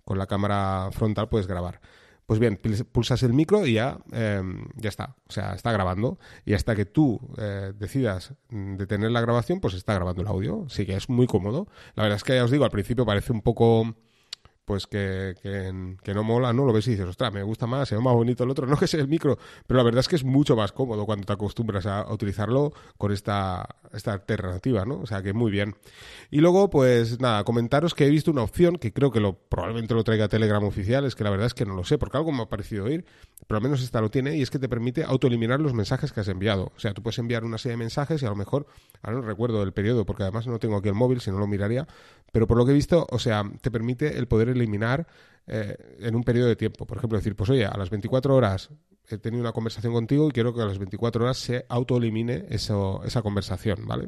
con 0.05 0.17
la 0.17 0.27
cámara 0.27 0.89
frontal 0.91 1.29
puedes 1.29 1.47
grabar. 1.47 1.81
Pues 2.25 2.39
bien, 2.39 2.59
pulsas 2.91 3.21
el 3.23 3.33
micro 3.33 3.65
y 3.65 3.73
ya, 3.73 3.99
em, 4.11 4.65
ya 4.75 4.89
está. 4.89 5.15
O 5.27 5.31
sea, 5.31 5.53
está 5.53 5.71
grabando. 5.71 6.19
Y 6.45 6.53
hasta 6.53 6.75
que 6.75 6.85
tú 6.85 7.19
eh, 7.37 7.73
decidas 7.77 8.33
detener 8.49 9.11
la 9.11 9.21
grabación, 9.21 9.59
pues 9.59 9.73
está 9.73 9.93
grabando 9.93 10.21
el 10.21 10.27
audio. 10.27 10.65
Sí 10.69 10.85
que 10.85 10.95
es 10.95 11.09
muy 11.09 11.27
cómodo. 11.27 11.67
La 11.95 12.03
verdad 12.03 12.17
es 12.17 12.23
que 12.23 12.35
ya 12.35 12.43
os 12.45 12.51
digo, 12.51 12.63
al 12.63 12.71
principio 12.71 13.05
parece 13.05 13.33
un 13.33 13.41
poco 13.41 13.95
pues 14.65 14.87
que, 14.87 15.35
que, 15.41 16.13
no 16.13 16.23
mola, 16.23 16.53
¿no? 16.53 16.65
Lo 16.65 16.71
ves 16.71 16.87
y 16.87 16.91
dices, 16.91 17.05
ostras, 17.05 17.33
me 17.33 17.43
gusta 17.43 17.67
más, 17.67 17.89
se 17.89 17.95
ve 17.95 18.01
más 18.01 18.13
bonito 18.13 18.43
el 18.43 18.49
otro, 18.49 18.65
no 18.67 18.77
que 18.77 18.87
sea 18.87 19.01
el 19.01 19.07
micro, 19.07 19.37
pero 19.67 19.77
la 19.77 19.83
verdad 19.83 19.99
es 19.99 20.07
que 20.07 20.15
es 20.15 20.23
mucho 20.23 20.55
más 20.55 20.71
cómodo 20.71 21.05
cuando 21.05 21.25
te 21.25 21.33
acostumbras 21.33 21.85
a 21.85 22.11
utilizarlo 22.11 22.73
con 22.97 23.11
esta, 23.11 23.67
esta 23.93 24.13
alternativa, 24.13 24.85
¿no? 24.85 24.99
O 24.99 25.05
sea 25.05 25.21
que 25.21 25.33
muy 25.33 25.51
bien. 25.51 25.75
Y 26.31 26.39
luego, 26.39 26.69
pues 26.69 27.19
nada, 27.19 27.43
comentaros 27.43 27.93
que 27.93 28.05
he 28.05 28.09
visto 28.09 28.31
una 28.31 28.43
opción 28.43 28.77
que 28.77 28.93
creo 28.93 29.11
que 29.11 29.19
lo, 29.19 29.33
probablemente 29.33 29.93
lo 29.93 30.03
traiga 30.03 30.27
Telegram 30.27 30.63
oficial, 30.63 31.05
es 31.05 31.15
que 31.15 31.23
la 31.23 31.29
verdad 31.29 31.47
es 31.47 31.53
que 31.53 31.65
no 31.65 31.75
lo 31.75 31.83
sé, 31.83 31.97
porque 31.97 32.17
algo 32.17 32.31
me 32.31 32.43
ha 32.43 32.49
parecido 32.49 32.85
oír, 32.85 33.05
pero 33.47 33.57
al 33.57 33.63
menos 33.63 33.81
esta 33.83 33.99
lo 33.99 34.09
tiene, 34.09 34.37
y 34.37 34.41
es 34.41 34.49
que 34.49 34.59
te 34.59 34.69
permite 34.69 35.03
autoeliminar 35.03 35.59
los 35.59 35.73
mensajes 35.73 36.13
que 36.13 36.21
has 36.21 36.27
enviado. 36.29 36.71
O 36.75 36.79
sea, 36.79 36.93
tú 36.93 37.03
puedes 37.03 37.19
enviar 37.19 37.43
una 37.43 37.57
serie 37.57 37.73
de 37.73 37.77
mensajes 37.77 38.21
y 38.21 38.25
a 38.25 38.29
lo 38.29 38.35
mejor, 38.35 38.65
ahora 39.01 39.19
no 39.19 39.25
recuerdo 39.25 39.61
el 39.63 39.73
periodo, 39.73 40.05
porque 40.05 40.23
además 40.23 40.47
no 40.47 40.59
tengo 40.59 40.77
aquí 40.77 40.87
el 40.87 40.95
móvil, 40.95 41.19
si 41.19 41.31
no 41.31 41.39
lo 41.39 41.47
miraría, 41.47 41.87
pero 42.31 42.47
por 42.47 42.57
lo 42.57 42.65
que 42.65 42.71
he 42.71 42.75
visto, 42.75 43.05
o 43.11 43.19
sea, 43.19 43.43
te 43.61 43.69
permite 43.69 44.17
el 44.17 44.27
poder 44.27 44.49
eliminar 44.53 45.07
eh, 45.47 45.75
en 45.99 46.15
un 46.15 46.23
periodo 46.23 46.47
de 46.47 46.55
tiempo. 46.55 46.85
Por 46.85 46.97
ejemplo, 46.97 47.17
decir, 47.17 47.35
pues 47.35 47.49
oye, 47.49 47.65
a 47.65 47.77
las 47.77 47.89
24 47.89 48.35
horas 48.35 48.69
he 49.09 49.17
tenido 49.17 49.41
una 49.41 49.51
conversación 49.51 49.93
contigo 49.93 50.27
y 50.29 50.31
quiero 50.31 50.53
que 50.53 50.61
a 50.61 50.65
las 50.65 50.79
24 50.79 51.25
horas 51.25 51.37
se 51.37 51.65
autoelimine 51.67 52.45
eso, 52.49 53.01
esa 53.05 53.21
conversación, 53.21 53.85
¿vale? 53.85 54.07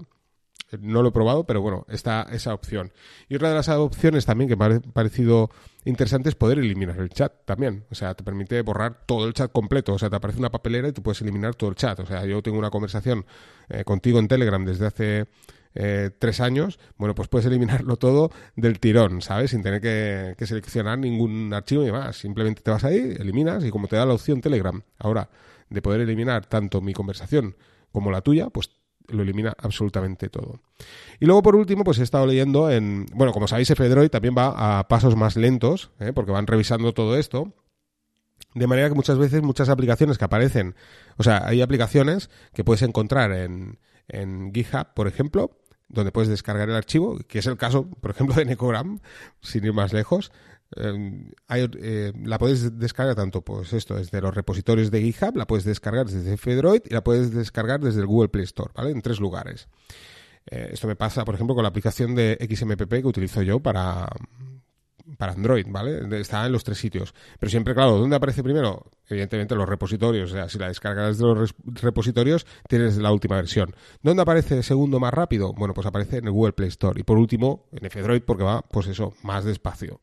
No 0.79 1.03
lo 1.03 1.09
he 1.09 1.11
probado, 1.11 1.45
pero 1.45 1.61
bueno, 1.61 1.85
está 1.89 2.23
esa 2.31 2.53
opción. 2.53 2.91
Y 3.29 3.35
otra 3.35 3.49
de 3.49 3.55
las 3.55 3.69
opciones 3.69 4.25
también 4.25 4.49
que 4.49 4.55
me 4.55 4.65
ha 4.65 4.79
parecido 4.79 5.51
interesante 5.83 6.29
es 6.29 6.35
poder 6.35 6.57
eliminar 6.57 6.99
el 6.99 7.09
chat 7.09 7.33
también. 7.45 7.85
O 7.91 7.95
sea, 7.95 8.15
te 8.15 8.23
permite 8.23 8.61
borrar 8.61 9.05
todo 9.05 9.27
el 9.27 9.33
chat 9.33 9.51
completo. 9.51 9.93
O 9.93 9.99
sea, 9.99 10.09
te 10.09 10.15
aparece 10.15 10.39
una 10.39 10.49
papelera 10.49 10.87
y 10.87 10.91
tú 10.91 11.03
puedes 11.03 11.21
eliminar 11.21 11.55
todo 11.55 11.69
el 11.69 11.75
chat. 11.75 11.99
O 11.99 12.05
sea, 12.05 12.25
yo 12.25 12.41
tengo 12.41 12.57
una 12.57 12.71
conversación 12.71 13.25
eh, 13.69 13.83
contigo 13.83 14.17
en 14.17 14.27
Telegram 14.27 14.65
desde 14.65 14.87
hace 14.87 15.27
eh, 15.75 16.09
tres 16.17 16.39
años, 16.39 16.79
bueno, 16.97 17.13
pues 17.13 17.27
puedes 17.27 17.45
eliminarlo 17.45 17.97
todo 17.97 18.31
del 18.55 18.79
tirón, 18.79 19.21
¿sabes? 19.21 19.51
Sin 19.51 19.61
tener 19.61 19.81
que, 19.81 20.45
seleccionar 20.45 20.97
ningún 20.97 21.53
archivo 21.53 21.85
y 21.85 21.91
más. 21.91 22.17
Simplemente 22.17 22.61
te 22.61 22.71
vas 22.71 22.83
ahí, 22.85 23.15
eliminas 23.19 23.63
y 23.65 23.69
como 23.69 23.87
te 23.87 23.97
da 23.97 24.05
la 24.05 24.13
opción 24.13 24.41
Telegram 24.41 24.81
ahora 24.97 25.29
de 25.69 25.81
poder 25.81 26.01
eliminar 26.01 26.45
tanto 26.45 26.79
mi 26.79 26.93
conversación 26.93 27.57
como 27.91 28.11
la 28.11 28.21
tuya, 28.21 28.49
pues 28.49 28.69
lo 29.07 29.21
elimina 29.21 29.53
absolutamente 29.57 30.29
todo. 30.29 30.61
Y 31.19 31.25
luego, 31.25 31.43
por 31.43 31.55
último, 31.55 31.83
pues 31.83 31.99
he 31.99 32.03
estado 32.03 32.25
leyendo 32.25 32.71
en... 32.71 33.05
Bueno, 33.13 33.33
como 33.33 33.47
sabéis, 33.47 33.69
F-Droid 33.69 34.09
también 34.09 34.35
va 34.37 34.79
a 34.79 34.87
pasos 34.87 35.15
más 35.15 35.35
lentos, 35.35 35.91
¿eh? 35.99 36.11
porque 36.13 36.31
van 36.31 36.47
revisando 36.47 36.93
todo 36.93 37.17
esto. 37.17 37.53
De 38.53 38.67
manera 38.67 38.89
que 38.89 38.95
muchas 38.95 39.17
veces 39.17 39.41
muchas 39.41 39.69
aplicaciones 39.69 40.17
que 40.17 40.25
aparecen, 40.25 40.75
o 41.17 41.23
sea, 41.23 41.45
hay 41.45 41.61
aplicaciones 41.61 42.29
que 42.53 42.63
puedes 42.63 42.81
encontrar 42.81 43.31
en, 43.33 43.79
en 44.07 44.53
GitHub, 44.53 44.93
por 44.95 45.07
ejemplo, 45.07 45.51
donde 45.87 46.11
puedes 46.11 46.29
descargar 46.29 46.69
el 46.69 46.75
archivo, 46.75 47.17
que 47.27 47.39
es 47.39 47.45
el 47.45 47.57
caso, 47.57 47.89
por 47.89 48.11
ejemplo, 48.11 48.35
de 48.35 48.45
Necogram, 48.45 48.99
sin 49.41 49.65
ir 49.65 49.73
más 49.73 49.93
lejos. 49.93 50.31
Em, 50.75 51.31
eh, 51.49 52.11
la 52.23 52.39
puedes 52.39 52.77
descargar 52.79 53.15
tanto, 53.15 53.41
pues 53.41 53.71
esto, 53.73 53.95
desde 53.95 54.19
los 54.19 54.33
repositorios 54.33 54.91
de 54.91 55.01
GitHub, 55.01 55.37
la 55.37 55.45
puedes 55.45 55.63
descargar 55.63 56.07
desde 56.07 56.37
Fedroid 56.37 56.81
y 56.85 56.93
la 56.93 57.03
puedes 57.03 57.31
descargar 57.31 57.79
desde 57.79 58.01
el 58.01 58.07
Google 58.07 58.29
Play 58.29 58.45
Store, 58.45 58.71
¿vale? 58.75 58.91
En 58.91 59.01
tres 59.01 59.19
lugares. 59.19 59.67
Eh, 60.47 60.69
esto 60.73 60.87
me 60.87 60.95
pasa, 60.95 61.23
por 61.23 61.35
ejemplo, 61.35 61.55
con 61.55 61.63
la 61.63 61.69
aplicación 61.69 62.15
de 62.15 62.37
XMPP 62.39 63.01
que 63.01 63.07
utilizo 63.07 63.41
yo 63.41 63.59
para, 63.59 64.07
para 65.17 65.33
Android, 65.33 65.65
¿vale? 65.69 66.19
Está 66.19 66.45
en 66.45 66.51
los 66.51 66.63
tres 66.63 66.77
sitios. 66.77 67.13
Pero 67.39 67.49
siempre, 67.49 67.73
claro, 67.73 67.97
¿dónde 67.97 68.15
aparece 68.15 68.43
primero? 68.43 68.85
Evidentemente 69.07 69.55
los 69.55 69.67
repositorios. 69.67 70.31
O 70.31 70.33
sea, 70.33 70.49
si 70.49 70.57
la 70.57 70.67
descargas 70.67 71.17
de 71.17 71.25
los 71.25 71.53
repositorios, 71.63 72.45
tienes 72.67 72.97
la 72.97 73.11
última 73.11 73.35
versión. 73.35 73.75
¿Dónde 74.01 74.23
aparece 74.23 74.63
segundo 74.63 74.99
más 74.99 75.13
rápido? 75.13 75.53
Bueno, 75.53 75.73
pues 75.73 75.87
aparece 75.87 76.17
en 76.17 76.25
el 76.25 76.31
Google 76.31 76.53
Play 76.53 76.69
Store. 76.69 76.99
Y 76.99 77.03
por 77.03 77.17
último, 77.17 77.65
en 77.71 77.85
F-Droid, 77.85 78.23
porque 78.23 78.43
va, 78.43 78.61
pues 78.61 78.87
eso, 78.87 79.13
más 79.23 79.45
despacio. 79.45 79.99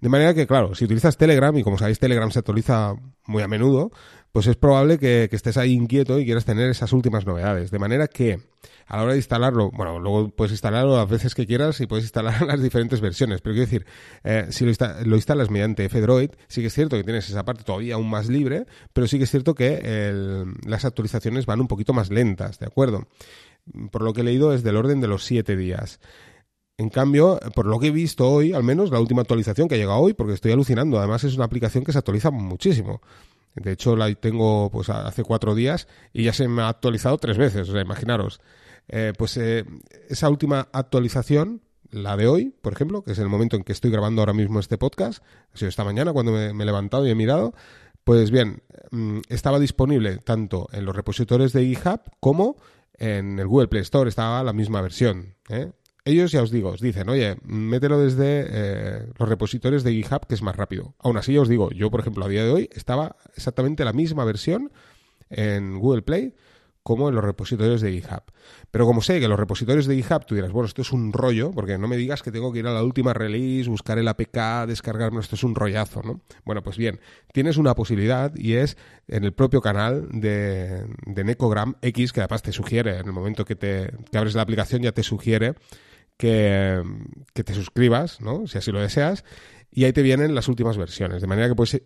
De 0.00 0.08
manera 0.08 0.34
que, 0.34 0.46
claro, 0.46 0.74
si 0.74 0.84
utilizas 0.84 1.16
Telegram, 1.16 1.56
y 1.56 1.62
como 1.62 1.78
sabéis, 1.78 1.98
Telegram 1.98 2.30
se 2.30 2.40
actualiza 2.40 2.94
muy 3.26 3.42
a 3.42 3.48
menudo, 3.48 3.90
pues 4.36 4.46
es 4.46 4.56
probable 4.56 4.98
que, 4.98 5.28
estés 5.32 5.56
ahí 5.56 5.72
inquieto 5.72 6.18
y 6.18 6.26
quieras 6.26 6.44
tener 6.44 6.68
esas 6.68 6.92
últimas 6.92 7.24
novedades. 7.24 7.70
De 7.70 7.78
manera 7.78 8.06
que, 8.06 8.38
a 8.86 8.96
la 8.98 9.04
hora 9.04 9.12
de 9.12 9.18
instalarlo, 9.18 9.70
bueno, 9.70 9.98
luego 9.98 10.28
puedes 10.28 10.52
instalarlo 10.52 10.94
las 10.96 11.08
veces 11.08 11.34
que 11.34 11.46
quieras 11.46 11.80
y 11.80 11.86
puedes 11.86 12.04
instalar 12.04 12.42
las 12.46 12.60
diferentes 12.60 13.00
versiones. 13.00 13.40
Pero 13.40 13.54
quiero 13.54 13.64
decir, 13.64 13.86
eh, 14.24 14.46
si 14.50 14.66
lo, 14.66 14.72
lo, 15.06 15.16
instalas 15.16 15.50
mediante 15.50 15.86
F-Droid, 15.86 16.32
sí 16.48 16.60
que 16.60 16.66
es 16.66 16.74
cierto 16.74 16.98
que 16.98 17.04
tienes 17.04 17.30
esa 17.30 17.46
parte 17.46 17.64
todavía 17.64 17.94
aún 17.94 18.10
más 18.10 18.28
libre, 18.28 18.66
pero 18.92 19.06
sí 19.06 19.16
que 19.16 19.24
es 19.24 19.30
cierto 19.30 19.54
que 19.54 20.44
las 20.66 20.84
actualizaciones 20.84 21.46
van 21.46 21.62
un 21.62 21.68
poquito 21.68 21.94
más 21.94 22.10
lentas, 22.10 22.58
¿de 22.58 22.66
acuerdo? 22.66 23.08
Por 23.90 24.02
lo 24.02 24.12
que 24.12 24.20
he 24.20 24.24
leído 24.24 24.52
es 24.52 24.62
del 24.62 24.76
orden 24.76 25.00
de 25.00 25.08
los 25.08 25.24
siete 25.24 25.56
días. 25.56 25.98
En 26.78 26.90
cambio, 26.90 27.40
por 27.54 27.66
lo 27.66 27.78
que 27.78 27.86
he 27.86 27.90
visto 27.90 28.28
hoy, 28.28 28.52
al 28.52 28.62
menos 28.62 28.90
la 28.90 29.00
última 29.00 29.22
actualización 29.22 29.66
que 29.66 29.76
ha 29.76 29.78
llegado 29.78 29.98
hoy, 29.98 30.12
porque 30.12 30.34
estoy 30.34 30.52
alucinando, 30.52 30.98
además 30.98 31.24
es 31.24 31.34
una 31.34 31.46
aplicación 31.46 31.84
que 31.84 31.92
se 31.92 31.98
actualiza 31.98 32.30
muchísimo. 32.30 33.00
De 33.54 33.72
hecho, 33.72 33.96
la 33.96 34.14
tengo 34.14 34.70
pues 34.70 34.90
hace 34.90 35.24
cuatro 35.24 35.54
días 35.54 35.88
y 36.12 36.24
ya 36.24 36.34
se 36.34 36.46
me 36.46 36.60
ha 36.60 36.68
actualizado 36.68 37.16
tres 37.16 37.38
veces, 37.38 37.68
o 37.68 37.72
sea, 37.72 37.80
imaginaros. 37.80 38.40
Eh, 38.88 39.14
pues 39.16 39.38
eh, 39.38 39.64
esa 40.10 40.28
última 40.28 40.68
actualización, 40.72 41.62
la 41.90 42.16
de 42.18 42.28
hoy, 42.28 42.54
por 42.60 42.74
ejemplo, 42.74 43.02
que 43.02 43.12
es 43.12 43.18
el 43.18 43.30
momento 43.30 43.56
en 43.56 43.64
que 43.64 43.72
estoy 43.72 43.90
grabando 43.90 44.20
ahora 44.20 44.34
mismo 44.34 44.60
este 44.60 44.76
podcast, 44.76 45.24
ha 45.54 45.56
sido 45.56 45.70
esta 45.70 45.84
mañana 45.84 46.12
cuando 46.12 46.32
me, 46.32 46.50
he 46.50 46.66
levantado 46.66 47.06
y 47.06 47.10
he 47.10 47.14
mirado, 47.14 47.54
pues 48.04 48.30
bien, 48.30 48.62
mm, 48.90 49.20
estaba 49.30 49.58
disponible 49.58 50.18
tanto 50.18 50.68
en 50.72 50.84
los 50.84 50.94
repositorios 50.94 51.54
de 51.54 51.64
GitHub 51.64 52.00
como 52.20 52.56
en 52.98 53.38
el 53.38 53.46
Google 53.46 53.68
Play 53.68 53.82
Store, 53.82 54.08
estaba 54.10 54.42
la 54.42 54.52
misma 54.52 54.82
versión. 54.82 55.34
¿eh? 55.48 55.72
Ellos 56.06 56.30
ya 56.30 56.40
os 56.40 56.52
digo, 56.52 56.70
os 56.70 56.80
dicen, 56.80 57.08
oye, 57.08 57.36
mételo 57.42 57.98
desde 57.98 58.46
eh, 58.48 59.06
los 59.18 59.28
repositorios 59.28 59.82
de 59.82 59.92
GitHub, 59.92 60.26
que 60.26 60.34
es 60.34 60.42
más 60.42 60.54
rápido. 60.54 60.94
Aún 61.00 61.16
así, 61.16 61.36
os 61.36 61.48
digo, 61.48 61.70
yo, 61.72 61.90
por 61.90 61.98
ejemplo, 62.00 62.24
a 62.24 62.28
día 62.28 62.44
de 62.44 62.50
hoy 62.50 62.70
estaba 62.72 63.16
exactamente 63.34 63.84
la 63.84 63.92
misma 63.92 64.24
versión 64.24 64.70
en 65.30 65.80
Google 65.80 66.02
Play 66.02 66.34
como 66.84 67.08
en 67.08 67.16
los 67.16 67.24
repositorios 67.24 67.80
de 67.80 67.90
GitHub. 67.90 68.22
Pero 68.70 68.86
como 68.86 69.02
sé 69.02 69.18
que 69.18 69.26
los 69.26 69.36
repositorios 69.36 69.86
de 69.86 69.96
GitHub, 69.96 70.24
tú 70.24 70.36
dirás, 70.36 70.52
bueno, 70.52 70.68
esto 70.68 70.82
es 70.82 70.92
un 70.92 71.12
rollo, 71.12 71.50
porque 71.50 71.76
no 71.76 71.88
me 71.88 71.96
digas 71.96 72.22
que 72.22 72.30
tengo 72.30 72.52
que 72.52 72.60
ir 72.60 72.68
a 72.68 72.72
la 72.72 72.84
última 72.84 73.12
release, 73.12 73.68
buscar 73.68 73.98
el 73.98 74.06
APK, 74.06 74.68
descargarme, 74.68 75.18
esto 75.18 75.34
es 75.34 75.42
un 75.42 75.56
rollazo, 75.56 76.02
¿no? 76.04 76.20
Bueno, 76.44 76.62
pues 76.62 76.76
bien, 76.76 77.00
tienes 77.32 77.56
una 77.56 77.74
posibilidad 77.74 78.32
y 78.36 78.52
es 78.52 78.76
en 79.08 79.24
el 79.24 79.32
propio 79.32 79.60
canal 79.60 80.06
de, 80.12 80.86
de 81.06 81.24
Necogram 81.24 81.74
X, 81.82 82.12
que 82.12 82.20
además 82.20 82.42
te 82.42 82.52
sugiere, 82.52 83.00
en 83.00 83.06
el 83.06 83.12
momento 83.12 83.44
que, 83.44 83.56
te, 83.56 83.90
que 84.12 84.18
abres 84.18 84.36
la 84.36 84.42
aplicación 84.42 84.82
ya 84.82 84.92
te 84.92 85.02
sugiere 85.02 85.56
que, 86.16 86.82
te 87.32 87.54
suscribas, 87.54 88.20
¿no? 88.20 88.46
Si 88.46 88.58
así 88.58 88.72
lo 88.72 88.80
deseas. 88.80 89.24
Y 89.70 89.84
ahí 89.84 89.92
te 89.92 90.02
vienen 90.02 90.34
las 90.34 90.48
últimas 90.48 90.78
versiones, 90.78 91.20
de 91.20 91.26
manera 91.26 91.48
que 91.48 91.54
puedes 91.54 91.82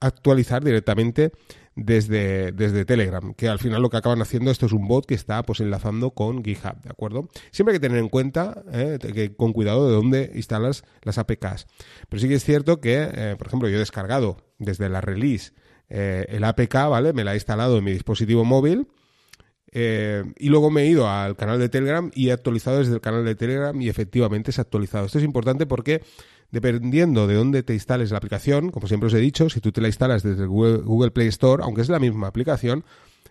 actualizar 0.00 0.64
directamente 0.64 1.32
desde, 1.76 2.52
desde 2.52 2.84
Telegram, 2.84 3.34
que 3.34 3.48
al 3.48 3.58
final 3.58 3.82
lo 3.82 3.90
que 3.90 3.96
acaban 3.96 4.20
haciendo 4.20 4.50
esto 4.50 4.66
es 4.66 4.72
un 4.72 4.88
bot 4.88 5.06
que 5.06 5.14
está 5.14 5.42
pues 5.44 5.60
enlazando 5.60 6.10
con 6.10 6.42
GitHub, 6.44 6.80
¿de 6.82 6.90
acuerdo? 6.90 7.28
Siempre 7.52 7.72
hay 7.72 7.80
que 7.80 7.86
tener 7.86 7.98
en 7.98 8.08
cuenta, 8.08 8.62
eh, 8.72 8.98
que, 9.00 9.36
con 9.36 9.52
cuidado 9.52 9.86
de 9.86 9.94
dónde 9.94 10.32
instalas 10.34 10.82
las 11.02 11.18
APKs. 11.18 11.66
Pero 12.08 12.20
sí 12.20 12.28
que 12.28 12.34
es 12.34 12.44
cierto 12.44 12.80
que, 12.80 13.08
eh, 13.12 13.36
por 13.38 13.46
ejemplo, 13.46 13.68
yo 13.68 13.76
he 13.76 13.80
descargado 13.80 14.38
desde 14.58 14.88
la 14.88 15.00
release 15.00 15.52
eh, 15.88 16.26
el 16.28 16.44
APK, 16.44 16.74
¿vale? 16.88 17.12
Me 17.12 17.24
la 17.24 17.32
he 17.32 17.36
instalado 17.36 17.78
en 17.78 17.84
mi 17.84 17.92
dispositivo 17.92 18.44
móvil 18.44 18.88
eh, 19.72 20.24
y 20.38 20.48
luego 20.48 20.70
me 20.70 20.82
he 20.82 20.86
ido 20.86 21.08
al 21.08 21.36
canal 21.36 21.58
de 21.58 21.68
Telegram 21.68 22.10
y 22.14 22.28
he 22.28 22.32
actualizado 22.32 22.78
desde 22.78 22.94
el 22.94 23.00
canal 23.00 23.24
de 23.24 23.34
Telegram 23.34 23.80
y 23.80 23.88
efectivamente 23.88 24.52
se 24.52 24.60
ha 24.60 24.62
actualizado. 24.62 25.06
Esto 25.06 25.18
es 25.18 25.24
importante 25.24 25.66
porque 25.66 26.02
dependiendo 26.50 27.26
de 27.26 27.34
dónde 27.34 27.62
te 27.62 27.74
instales 27.74 28.10
la 28.10 28.18
aplicación, 28.18 28.70
como 28.70 28.88
siempre 28.88 29.06
os 29.06 29.14
he 29.14 29.18
dicho, 29.18 29.48
si 29.48 29.60
tú 29.60 29.70
te 29.70 29.80
la 29.80 29.88
instalas 29.88 30.22
desde 30.22 30.46
Google, 30.46 31.12
Play 31.12 31.28
Store, 31.28 31.62
aunque 31.62 31.82
es 31.82 31.88
la 31.88 32.00
misma 32.00 32.26
aplicación, 32.26 32.84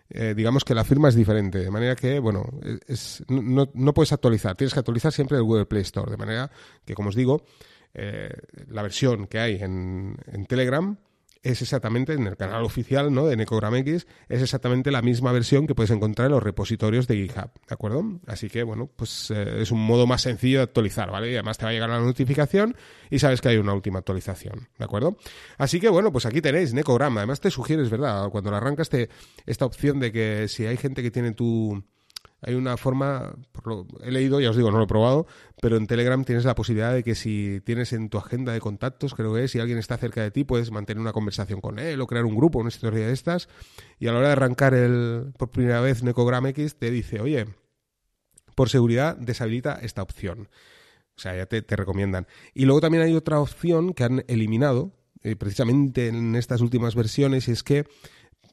eh, 0.10 0.34
digamos 0.36 0.64
que 0.64 0.74
la 0.74 0.86
firma 0.86 1.10
es 1.10 1.16
diferente. 1.16 1.60
De 1.60 1.72
manera 1.72 1.96
que, 1.96 2.20
bueno, 2.20 2.46
es, 2.88 3.24
no, 3.28 3.70
no, 3.74 3.94
puedes 3.94 4.14
actualizar. 4.14 4.56
Tienes 4.56 4.74
que 4.74 4.80
actualizar 4.80 5.12
siempre 5.12 5.38
el 5.38 5.44
Google 5.44 5.66
Play 5.66 5.82
Store. 5.82 6.10
De 6.10 6.18
manera 6.18 6.50
que, 6.86 6.96
como 6.96 7.10
os 7.10 7.16
digo, 7.16 7.44
eh, 7.94 8.34
la 8.70 8.82
versión 8.82 9.28
que 9.28 9.40
hay 9.40 9.62
en 9.62 10.16
Telegram 10.48 10.98
es 11.42 11.62
exactamente 11.62 12.14
en 12.14 12.28
el 12.28 12.36
canal 12.36 12.64
oficial 12.64 13.14
¿no? 13.14 13.26
de 13.26 13.38
Necogram 13.38 13.76
X, 13.76 14.08
es 14.28 14.42
exactamente 14.42 14.92
la 14.92 15.02
misma 15.02 15.32
versión 15.32 15.68
que 15.68 15.76
puedes 15.76 15.92
encontrar 15.92 16.28
en 16.28 16.34
los 16.34 16.44
repositorios 16.44 17.08
de 17.08 17.16
GitHub, 17.16 17.52
¿de 17.68 17.74
acuerdo? 17.74 18.20
Así 18.28 18.50
que, 18.50 18.64
bueno, 18.64 18.90
pues 18.94 19.32
eh, 19.32 19.62
es 19.62 19.72
un 19.72 19.80
modo 19.80 20.06
más 20.06 20.22
sencillo 20.22 20.58
de 20.58 20.64
actualizar, 20.64 21.10
¿vale? 21.12 21.32
Y 21.32 21.36
además 21.36 21.58
te 21.58 21.66
va 21.66 21.72
a 21.72 21.74
llegar 21.74 21.90
la 21.90 22.00
notificación 22.00 22.76
y 23.10 23.20
sabes 23.20 23.42
que 23.42 23.50
hay 23.50 23.58
una 23.58 23.74
última 23.74 24.00
actualización, 24.00 24.68
¿de 24.78 24.86
acuerdo? 24.86 25.18
Así 25.58 25.80
que, 25.80 25.90
bueno, 25.90 26.12
pues 26.12 26.26
aquí 26.26 26.42
tenéis 26.42 26.74
Necogram. 26.74 27.18
Además 27.18 27.40
te 27.40 27.50
sugieres, 27.50 27.90
¿verdad? 27.90 28.30
Cuando 28.30 28.52
lo 28.52 28.58
arrancas 28.58 28.90
te, 28.90 29.10
esta 29.46 29.66
opción 29.66 30.00
de 30.00 30.12
que 30.12 30.48
si 30.48 30.66
hay 30.66 30.78
gente 30.78 31.02
que 31.02 31.12
tiene 31.12 31.32
tu 31.32 31.84
hay 32.42 32.56
una 32.56 32.78
forma, 32.78 33.34
lo, 33.66 33.86
he 34.02 34.12
leído, 34.12 34.40
ya 34.40 34.52
os 34.52 34.56
digo, 34.56 34.72
no 34.72 34.78
lo 34.78 34.86
he 34.86 34.88
probado, 34.88 35.28
pero 35.62 35.78
en 35.78 35.88
Telegram 35.88 36.24
tienes 36.24 36.46
la 36.46 36.56
posibilidad 36.56 36.94
de 36.94 37.04
que 37.04 37.16
si 37.16 37.62
tienes 37.66 37.92
en 37.92 38.10
tu 38.10 38.18
agenda 38.18 38.54
de 38.54 38.60
contactos, 38.60 39.14
creo 39.14 39.34
que 39.34 39.44
es, 39.44 39.52
si 39.52 39.60
alguien 39.60 39.78
está 39.78 39.98
cerca 39.98 40.22
de 40.22 40.32
ti, 40.32 40.44
puedes 40.46 40.72
mantener 40.72 41.02
una 41.02 41.12
conversación 41.12 41.60
con 41.60 41.80
él 41.80 42.00
o 42.00 42.08
crear 42.08 42.26
un 42.26 42.36
grupo, 42.36 42.60
una 42.60 42.70
historia 42.70 43.08
de 43.08 43.14
estas. 43.14 43.50
Y 44.00 44.08
a 44.08 44.14
la 44.14 44.20
hora 44.20 44.28
de 44.30 44.34
arrancar 44.34 44.74
el, 44.74 45.34
por 45.38 45.52
primera 45.52 45.82
vez 45.82 46.02
Necogram 46.02 46.46
X, 46.48 46.78
te 46.78 46.92
dice, 46.92 47.20
oye, 47.20 47.48
por 48.56 48.70
seguridad 48.70 49.18
deshabilita 49.18 49.80
esta 49.82 50.02
opción. 50.02 50.50
O 51.18 51.22
sea, 51.22 51.36
ya 51.36 51.46
te, 51.46 51.76
recomiendan. 51.76 52.28
Y 52.54 52.64
luego 52.64 52.80
también 52.80 53.04
hay 53.04 53.14
otra 53.14 53.42
opción 53.42 53.94
que 53.94 54.06
han 54.06 54.24
eliminado, 54.30 54.94
eh, 55.22 55.36
precisamente 55.36 56.08
en 56.08 56.36
estas 56.36 56.62
últimas 56.62 56.96
versiones, 56.96 57.50
y 57.50 57.52
es 57.52 57.64
que 57.64 57.86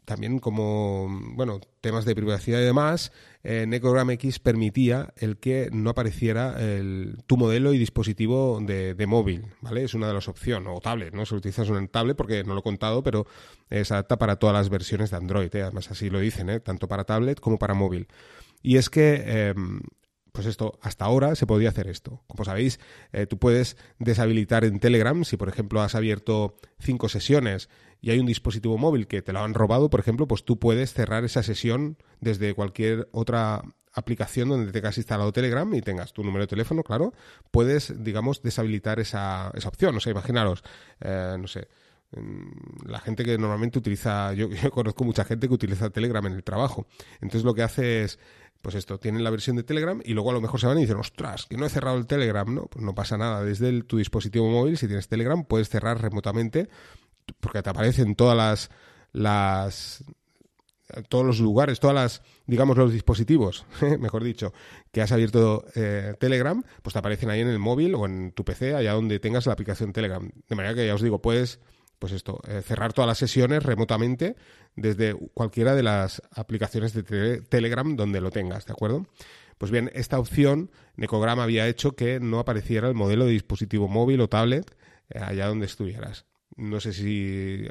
también 0.06 0.38
como, 0.38 1.08
bueno, 1.34 1.60
temas 1.80 2.04
de 2.04 2.14
privacidad 2.14 2.60
y 2.60 2.64
demás, 2.64 3.12
eh, 3.42 3.66
Necogram 3.66 4.08
X 4.10 4.38
permitía 4.38 5.12
el 5.16 5.36
que 5.36 5.68
no 5.72 5.90
apareciera 5.90 6.56
el, 6.58 7.18
tu 7.26 7.36
modelo 7.36 7.74
y 7.74 7.78
dispositivo 7.78 8.58
de, 8.62 9.06
móvil, 9.06 9.46
¿vale? 9.60 9.82
Es 9.84 9.94
una 9.94 10.06
de 10.06 10.14
las 10.14 10.28
opciones, 10.28 10.72
o 10.72 10.80
tablet, 10.80 11.12
¿no? 11.12 11.26
Si 11.26 11.34
utilizas 11.34 11.68
en 11.68 11.88
tablet, 11.88 12.16
porque 12.16 12.44
no 12.44 12.54
lo 12.54 12.60
he 12.60 12.62
contado, 12.62 13.02
pero 13.02 13.26
es 13.68 13.90
adapta 13.90 14.16
para 14.16 14.36
todas 14.36 14.54
las 14.54 14.70
versiones 14.70 15.10
de 15.10 15.16
Android, 15.16 15.54
¿eh? 15.54 15.62
además 15.62 15.90
así 15.90 16.08
lo 16.08 16.20
dicen, 16.20 16.50
¿eh? 16.50 16.60
Tanto 16.60 16.86
para 16.86 17.04
tablet 17.04 17.40
como 17.40 17.58
para 17.58 17.74
móvil. 17.74 18.06
Y 18.62 18.76
es 18.76 18.88
que 18.88 19.48
em, 19.48 19.80
pues 20.36 20.46
esto, 20.46 20.78
hasta 20.82 21.06
ahora 21.06 21.34
se 21.34 21.46
podía 21.46 21.70
hacer 21.70 21.88
esto. 21.88 22.22
Como 22.26 22.44
sabéis, 22.44 22.78
eh, 23.12 23.26
tú 23.26 23.38
puedes 23.38 23.78
deshabilitar 23.98 24.66
en 24.66 24.80
Telegram, 24.80 25.24
si 25.24 25.38
por 25.38 25.48
ejemplo 25.48 25.80
has 25.80 25.94
abierto 25.94 26.56
cinco 26.78 27.08
sesiones 27.08 27.70
y 28.02 28.10
hay 28.10 28.18
un 28.18 28.26
dispositivo 28.26 28.76
móvil 28.76 29.06
que 29.06 29.22
te 29.22 29.32
lo 29.32 29.40
han 29.40 29.54
robado, 29.54 29.88
por 29.88 29.98
ejemplo, 29.98 30.28
pues 30.28 30.44
tú 30.44 30.58
puedes 30.58 30.92
cerrar 30.92 31.24
esa 31.24 31.42
sesión 31.42 31.96
desde 32.20 32.52
cualquier 32.52 33.08
otra 33.12 33.62
aplicación 33.94 34.50
donde 34.50 34.72
tengas 34.72 34.98
instalado 34.98 35.32
Telegram 35.32 35.72
y 35.72 35.80
tengas 35.80 36.12
tu 36.12 36.22
número 36.22 36.42
de 36.42 36.48
teléfono, 36.48 36.82
claro, 36.82 37.14
puedes, 37.50 38.04
digamos, 38.04 38.42
deshabilitar 38.42 39.00
esa, 39.00 39.50
esa 39.54 39.68
opción. 39.70 39.96
O 39.96 40.00
sea, 40.00 40.10
imaginaros, 40.10 40.62
eh, 41.00 41.36
no 41.40 41.46
sé, 41.46 41.66
la 42.86 43.00
gente 43.00 43.24
que 43.24 43.36
normalmente 43.36 43.78
utiliza, 43.78 44.32
yo, 44.32 44.48
yo, 44.62 44.70
conozco 44.70 45.04
mucha 45.04 45.24
gente 45.24 45.48
que 45.48 45.54
utiliza 45.54 45.90
Telegram 45.90 46.26
en 46.26 46.34
el 46.34 46.44
trabajo. 46.44 46.86
Entonces 47.20 47.44
lo 47.44 47.54
que 47.54 47.62
hace 47.62 48.04
es, 48.04 48.18
pues 48.66 48.74
esto, 48.74 48.98
tienen 48.98 49.22
la 49.22 49.30
versión 49.30 49.54
de 49.54 49.62
Telegram 49.62 50.02
y 50.04 50.12
luego 50.12 50.30
a 50.30 50.32
lo 50.32 50.40
mejor 50.40 50.58
se 50.58 50.66
van 50.66 50.76
y 50.78 50.80
dicen, 50.80 50.96
ostras, 50.96 51.46
que 51.46 51.56
no 51.56 51.66
he 51.66 51.68
cerrado 51.68 51.96
el 51.98 52.08
Telegram, 52.08 52.52
¿no? 52.52 52.66
Pues 52.66 52.84
no 52.84 52.96
pasa 52.96 53.16
nada. 53.16 53.44
Desde 53.44 53.80
tu 53.84 53.98
dispositivo 53.98 54.50
móvil, 54.50 54.76
si 54.76 54.88
tienes 54.88 55.06
Telegram, 55.06 55.44
puedes 55.44 55.68
cerrar 55.68 56.02
remotamente 56.02 56.68
porque 57.38 57.62
te 57.62 57.70
aparecen 57.70 58.16
todas 58.16 58.68
las, 59.12 60.04
todos 61.08 61.24
los 61.24 61.38
lugares, 61.38 61.78
todas 61.78 61.94
las, 61.94 62.22
digamos, 62.46 62.76
los 62.76 62.92
dispositivos, 62.92 63.66
mejor 64.00 64.24
dicho, 64.24 64.52
que 64.90 65.00
has 65.00 65.12
abierto 65.12 65.64
eh, 65.76 66.14
Telegram, 66.18 66.60
pues 66.82 66.92
te 66.92 66.98
aparecen 66.98 67.30
ahí 67.30 67.42
en 67.42 67.48
el 67.48 67.60
móvil 67.60 67.94
o 67.94 68.04
en 68.04 68.32
tu 68.32 68.44
PC, 68.44 68.74
allá 68.74 68.94
donde 68.94 69.20
tengas 69.20 69.46
la 69.46 69.52
aplicación 69.52 69.92
Telegram. 69.92 70.28
De 70.48 70.56
manera 70.56 70.74
que 70.74 70.84
ya 70.84 70.94
os 70.96 71.02
digo, 71.02 71.22
puedes, 71.22 71.60
pues 71.98 72.12
esto, 72.12 72.40
eh, 72.48 72.62
cerrar 72.62 72.92
todas 72.92 73.08
las 73.08 73.18
sesiones 73.18 73.62
remotamente 73.62 74.36
desde 74.74 75.14
cualquiera 75.34 75.74
de 75.74 75.82
las 75.82 76.22
aplicaciones 76.30 76.92
de 76.92 77.40
Telegram 77.42 77.96
donde 77.96 78.20
lo 78.20 78.30
tengas, 78.30 78.66
¿de 78.66 78.72
acuerdo? 78.72 79.06
Pues 79.58 79.70
bien, 79.70 79.90
esta 79.94 80.18
opción, 80.18 80.70
Necogram 80.96 81.40
había 81.40 81.66
hecho 81.66 81.92
que 81.92 82.20
no 82.20 82.38
apareciera 82.38 82.88
el 82.88 82.94
modelo 82.94 83.24
de 83.24 83.32
dispositivo 83.32 83.88
móvil 83.88 84.20
o 84.20 84.28
tablet 84.28 84.76
eh, 85.08 85.18
allá 85.20 85.46
donde 85.46 85.66
estuvieras. 85.66 86.26
No 86.56 86.80
sé 86.80 86.92
si 86.92 87.66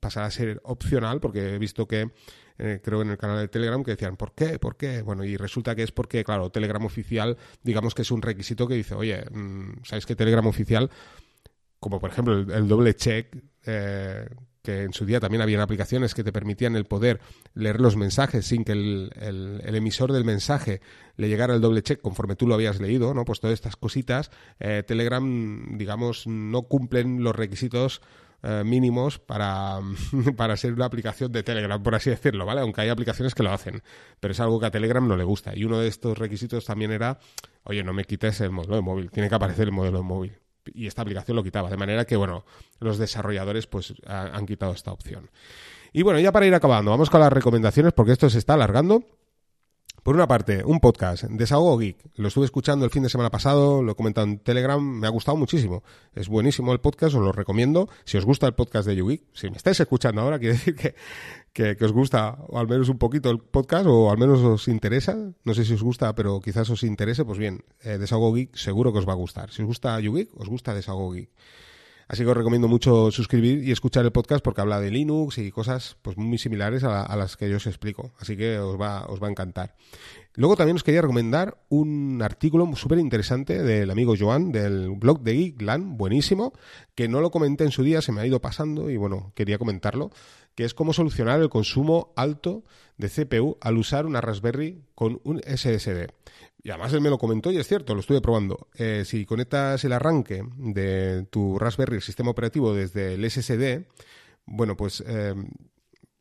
pasará 0.00 0.26
a 0.26 0.30
ser 0.30 0.60
opcional, 0.64 1.20
porque 1.20 1.54
he 1.54 1.58
visto 1.58 1.86
que, 1.86 2.10
eh, 2.58 2.80
creo 2.82 3.02
en 3.02 3.10
el 3.10 3.18
canal 3.18 3.38
de 3.38 3.48
Telegram, 3.48 3.82
que 3.82 3.92
decían, 3.92 4.16
¿por 4.16 4.34
qué? 4.34 4.58
¿Por 4.58 4.76
qué? 4.76 5.02
Bueno, 5.02 5.24
y 5.24 5.36
resulta 5.36 5.74
que 5.74 5.82
es 5.82 5.92
porque, 5.92 6.24
claro, 6.24 6.50
Telegram 6.50 6.84
oficial, 6.84 7.36
digamos 7.62 7.94
que 7.94 8.02
es 8.02 8.10
un 8.10 8.22
requisito 8.22 8.66
que 8.66 8.74
dice, 8.74 8.94
oye, 8.94 9.24
mm, 9.30 9.84
¿sabes 9.84 10.06
que 10.06 10.16
Telegram 10.16 10.46
oficial, 10.46 10.90
como 11.80 11.98
por 11.98 12.10
ejemplo 12.10 12.34
el, 12.34 12.68
doble 12.68 12.94
check, 12.94 13.34
eh, 13.64 14.28
que 14.62 14.82
en 14.82 14.92
su 14.92 15.06
día 15.06 15.20
también 15.20 15.40
habían 15.40 15.62
aplicaciones 15.62 16.14
que 16.14 16.22
te 16.22 16.32
permitían 16.32 16.76
el 16.76 16.84
poder 16.84 17.20
leer 17.54 17.80
los 17.80 17.96
mensajes 17.96 18.46
sin 18.46 18.64
que 18.64 18.72
el, 18.72 19.10
el, 19.16 19.74
emisor 19.74 20.12
del 20.12 20.24
mensaje 20.24 20.82
le 21.16 21.28
llegara 21.28 21.54
el 21.54 21.62
doble 21.62 21.82
check 21.82 22.00
conforme 22.00 22.36
tú 22.36 22.46
lo 22.46 22.54
habías 22.54 22.78
leído, 22.78 23.14
¿no? 23.14 23.24
Pues 23.24 23.40
todas 23.40 23.54
estas 23.54 23.76
cositas, 23.76 24.30
eh, 24.58 24.82
Telegram, 24.86 25.78
digamos, 25.78 26.26
no 26.26 26.62
cumplen 26.62 27.24
los 27.24 27.34
requisitos 27.34 28.02
eh, 28.42 28.62
mínimos 28.64 29.18
para, 29.18 29.80
para 30.36 30.56
ser 30.58 30.74
una 30.74 30.84
aplicación 30.84 31.32
de 31.32 31.42
Telegram, 31.42 31.82
por 31.82 31.94
así 31.94 32.10
decirlo, 32.10 32.44
¿vale? 32.44 32.60
Aunque 32.60 32.82
hay 32.82 32.90
aplicaciones 32.90 33.34
que 33.34 33.42
lo 33.42 33.52
hacen, 33.52 33.82
pero 34.20 34.32
es 34.32 34.40
algo 34.40 34.60
que 34.60 34.66
a 34.66 34.70
Telegram 34.70 35.06
no 35.08 35.16
le 35.16 35.24
gusta. 35.24 35.56
Y 35.56 35.64
uno 35.64 35.78
de 35.78 35.88
estos 35.88 36.18
requisitos 36.18 36.66
también 36.66 36.92
era, 36.92 37.18
oye, 37.64 37.82
no 37.82 37.94
me 37.94 38.04
quites 38.04 38.42
el 38.42 38.50
modelo 38.50 38.76
de 38.76 38.82
móvil, 38.82 39.10
tiene 39.10 39.30
que 39.30 39.34
aparecer 39.34 39.68
el 39.68 39.72
modelo 39.72 39.98
de 39.98 40.04
móvil 40.04 40.40
y 40.66 40.86
esta 40.86 41.02
aplicación 41.02 41.36
lo 41.36 41.42
quitaba. 41.42 41.70
De 41.70 41.76
manera 41.76 42.04
que, 42.04 42.16
bueno, 42.16 42.44
los 42.78 42.98
desarrolladores 42.98 43.66
pues 43.66 43.94
han 44.06 44.46
quitado 44.46 44.72
esta 44.72 44.92
opción. 44.92 45.30
Y 45.92 46.02
bueno, 46.02 46.20
ya 46.20 46.32
para 46.32 46.46
ir 46.46 46.54
acabando, 46.54 46.90
vamos 46.90 47.10
con 47.10 47.20
las 47.20 47.32
recomendaciones 47.32 47.92
porque 47.92 48.12
esto 48.12 48.30
se 48.30 48.38
está 48.38 48.54
alargando. 48.54 49.04
Por 50.02 50.14
una 50.14 50.26
parte, 50.26 50.64
un 50.64 50.80
podcast, 50.80 51.24
Desahogo 51.24 51.76
Geek. 51.76 51.98
Lo 52.14 52.28
estuve 52.28 52.46
escuchando 52.46 52.86
el 52.86 52.90
fin 52.90 53.02
de 53.02 53.10
semana 53.10 53.28
pasado, 53.28 53.82
lo 53.82 53.92
he 53.92 53.94
comentado 53.94 54.26
en 54.26 54.38
Telegram, 54.38 54.80
me 54.82 55.06
ha 55.06 55.10
gustado 55.10 55.36
muchísimo. 55.36 55.82
Es 56.14 56.28
buenísimo 56.28 56.72
el 56.72 56.80
podcast, 56.80 57.14
os 57.14 57.22
lo 57.22 57.32
recomiendo. 57.32 57.86
Si 58.04 58.16
os 58.16 58.24
gusta 58.24 58.46
el 58.46 58.54
podcast 58.54 58.88
de 58.88 58.96
YouGeek, 58.96 59.24
si 59.34 59.50
me 59.50 59.58
estáis 59.58 59.78
escuchando 59.78 60.22
ahora, 60.22 60.38
quiere 60.40 60.54
decir 60.54 60.74
que, 60.74 60.94
que, 61.76 61.84
os 61.84 61.92
gusta 61.92 62.38
o 62.48 62.58
al 62.58 62.66
menos 62.66 62.88
un 62.88 62.96
poquito 62.96 63.28
el 63.30 63.40
podcast 63.40 63.86
o 63.86 64.10
al 64.10 64.16
menos 64.16 64.40
os 64.40 64.68
interesa. 64.68 65.16
No 65.44 65.52
sé 65.52 65.66
si 65.66 65.74
os 65.74 65.82
gusta, 65.82 66.14
pero 66.14 66.40
quizás 66.40 66.70
os 66.70 66.82
interese. 66.82 67.26
Pues 67.26 67.38
bien, 67.38 67.64
eh, 67.82 67.98
Desahogo 67.98 68.32
Geek 68.32 68.56
seguro 68.56 68.94
que 68.94 69.00
os 69.00 69.08
va 69.08 69.12
a 69.12 69.16
gustar. 69.16 69.50
Si 69.50 69.60
os 69.60 69.66
gusta 69.66 70.00
YouGeek, 70.00 70.30
os 70.34 70.48
gusta 70.48 70.74
Desahogo 70.74 71.12
Geek. 71.12 71.28
Así 72.10 72.24
que 72.24 72.30
os 72.30 72.36
recomiendo 72.36 72.66
mucho 72.66 73.12
suscribir 73.12 73.62
y 73.62 73.70
escuchar 73.70 74.04
el 74.04 74.10
podcast 74.10 74.42
porque 74.42 74.60
habla 74.60 74.80
de 74.80 74.90
Linux 74.90 75.38
y 75.38 75.52
cosas 75.52 75.96
pues 76.02 76.16
muy 76.16 76.38
similares 76.38 76.82
a, 76.82 77.14
las 77.14 77.36
que 77.36 77.48
yo 77.48 77.58
os 77.58 77.68
explico. 77.68 78.10
Así 78.18 78.36
que 78.36 78.58
os 78.58 78.80
va, 78.80 79.06
os 79.06 79.22
va 79.22 79.28
a 79.28 79.30
encantar. 79.30 79.76
Luego 80.34 80.56
también 80.56 80.74
os 80.74 80.82
quería 80.82 81.02
recomendar 81.02 81.58
un 81.68 82.20
artículo 82.20 82.68
súper 82.74 82.98
interesante 82.98 83.62
del 83.62 83.92
amigo 83.92 84.14
Joan 84.18 84.50
del 84.50 84.90
blog 84.90 85.20
de 85.20 85.34
Geekland, 85.34 85.96
buenísimo, 85.96 86.52
que 86.96 87.06
no 87.06 87.20
lo 87.20 87.30
comenté 87.30 87.62
en 87.62 87.70
su 87.70 87.84
día, 87.84 88.02
se 88.02 88.10
me 88.10 88.22
ha 88.22 88.26
ido 88.26 88.40
pasando 88.40 88.90
y 88.90 88.96
bueno, 88.96 89.30
quería 89.36 89.58
comentarlo, 89.58 90.10
que 90.60 90.66
es 90.66 90.74
cómo 90.74 90.92
solucionar 90.92 91.40
el 91.40 91.48
consumo 91.48 92.12
alto 92.16 92.64
de 92.98 93.08
CPU 93.08 93.56
al 93.62 93.78
usar 93.78 94.04
una 94.04 94.20
Raspberry 94.20 94.84
con 94.94 95.18
un 95.24 95.40
SSD. 95.40 96.08
Y 96.62 96.68
además 96.68 96.92
él 96.92 97.00
me 97.00 97.08
lo 97.08 97.16
comentó 97.16 97.50
y 97.50 97.56
es 97.56 97.66
cierto, 97.66 97.94
lo 97.94 98.00
estuve 98.00 98.20
probando. 98.20 98.68
Eh, 98.74 99.04
si 99.06 99.24
conectas 99.24 99.82
el 99.84 99.94
arranque 99.94 100.44
de 100.58 101.26
tu 101.30 101.58
Raspberry, 101.58 101.96
el 101.96 102.02
sistema 102.02 102.30
operativo, 102.30 102.74
desde 102.74 103.14
el 103.14 103.30
SSD, 103.30 103.86
bueno, 104.44 104.76
pues 104.76 105.02
eh, 105.06 105.34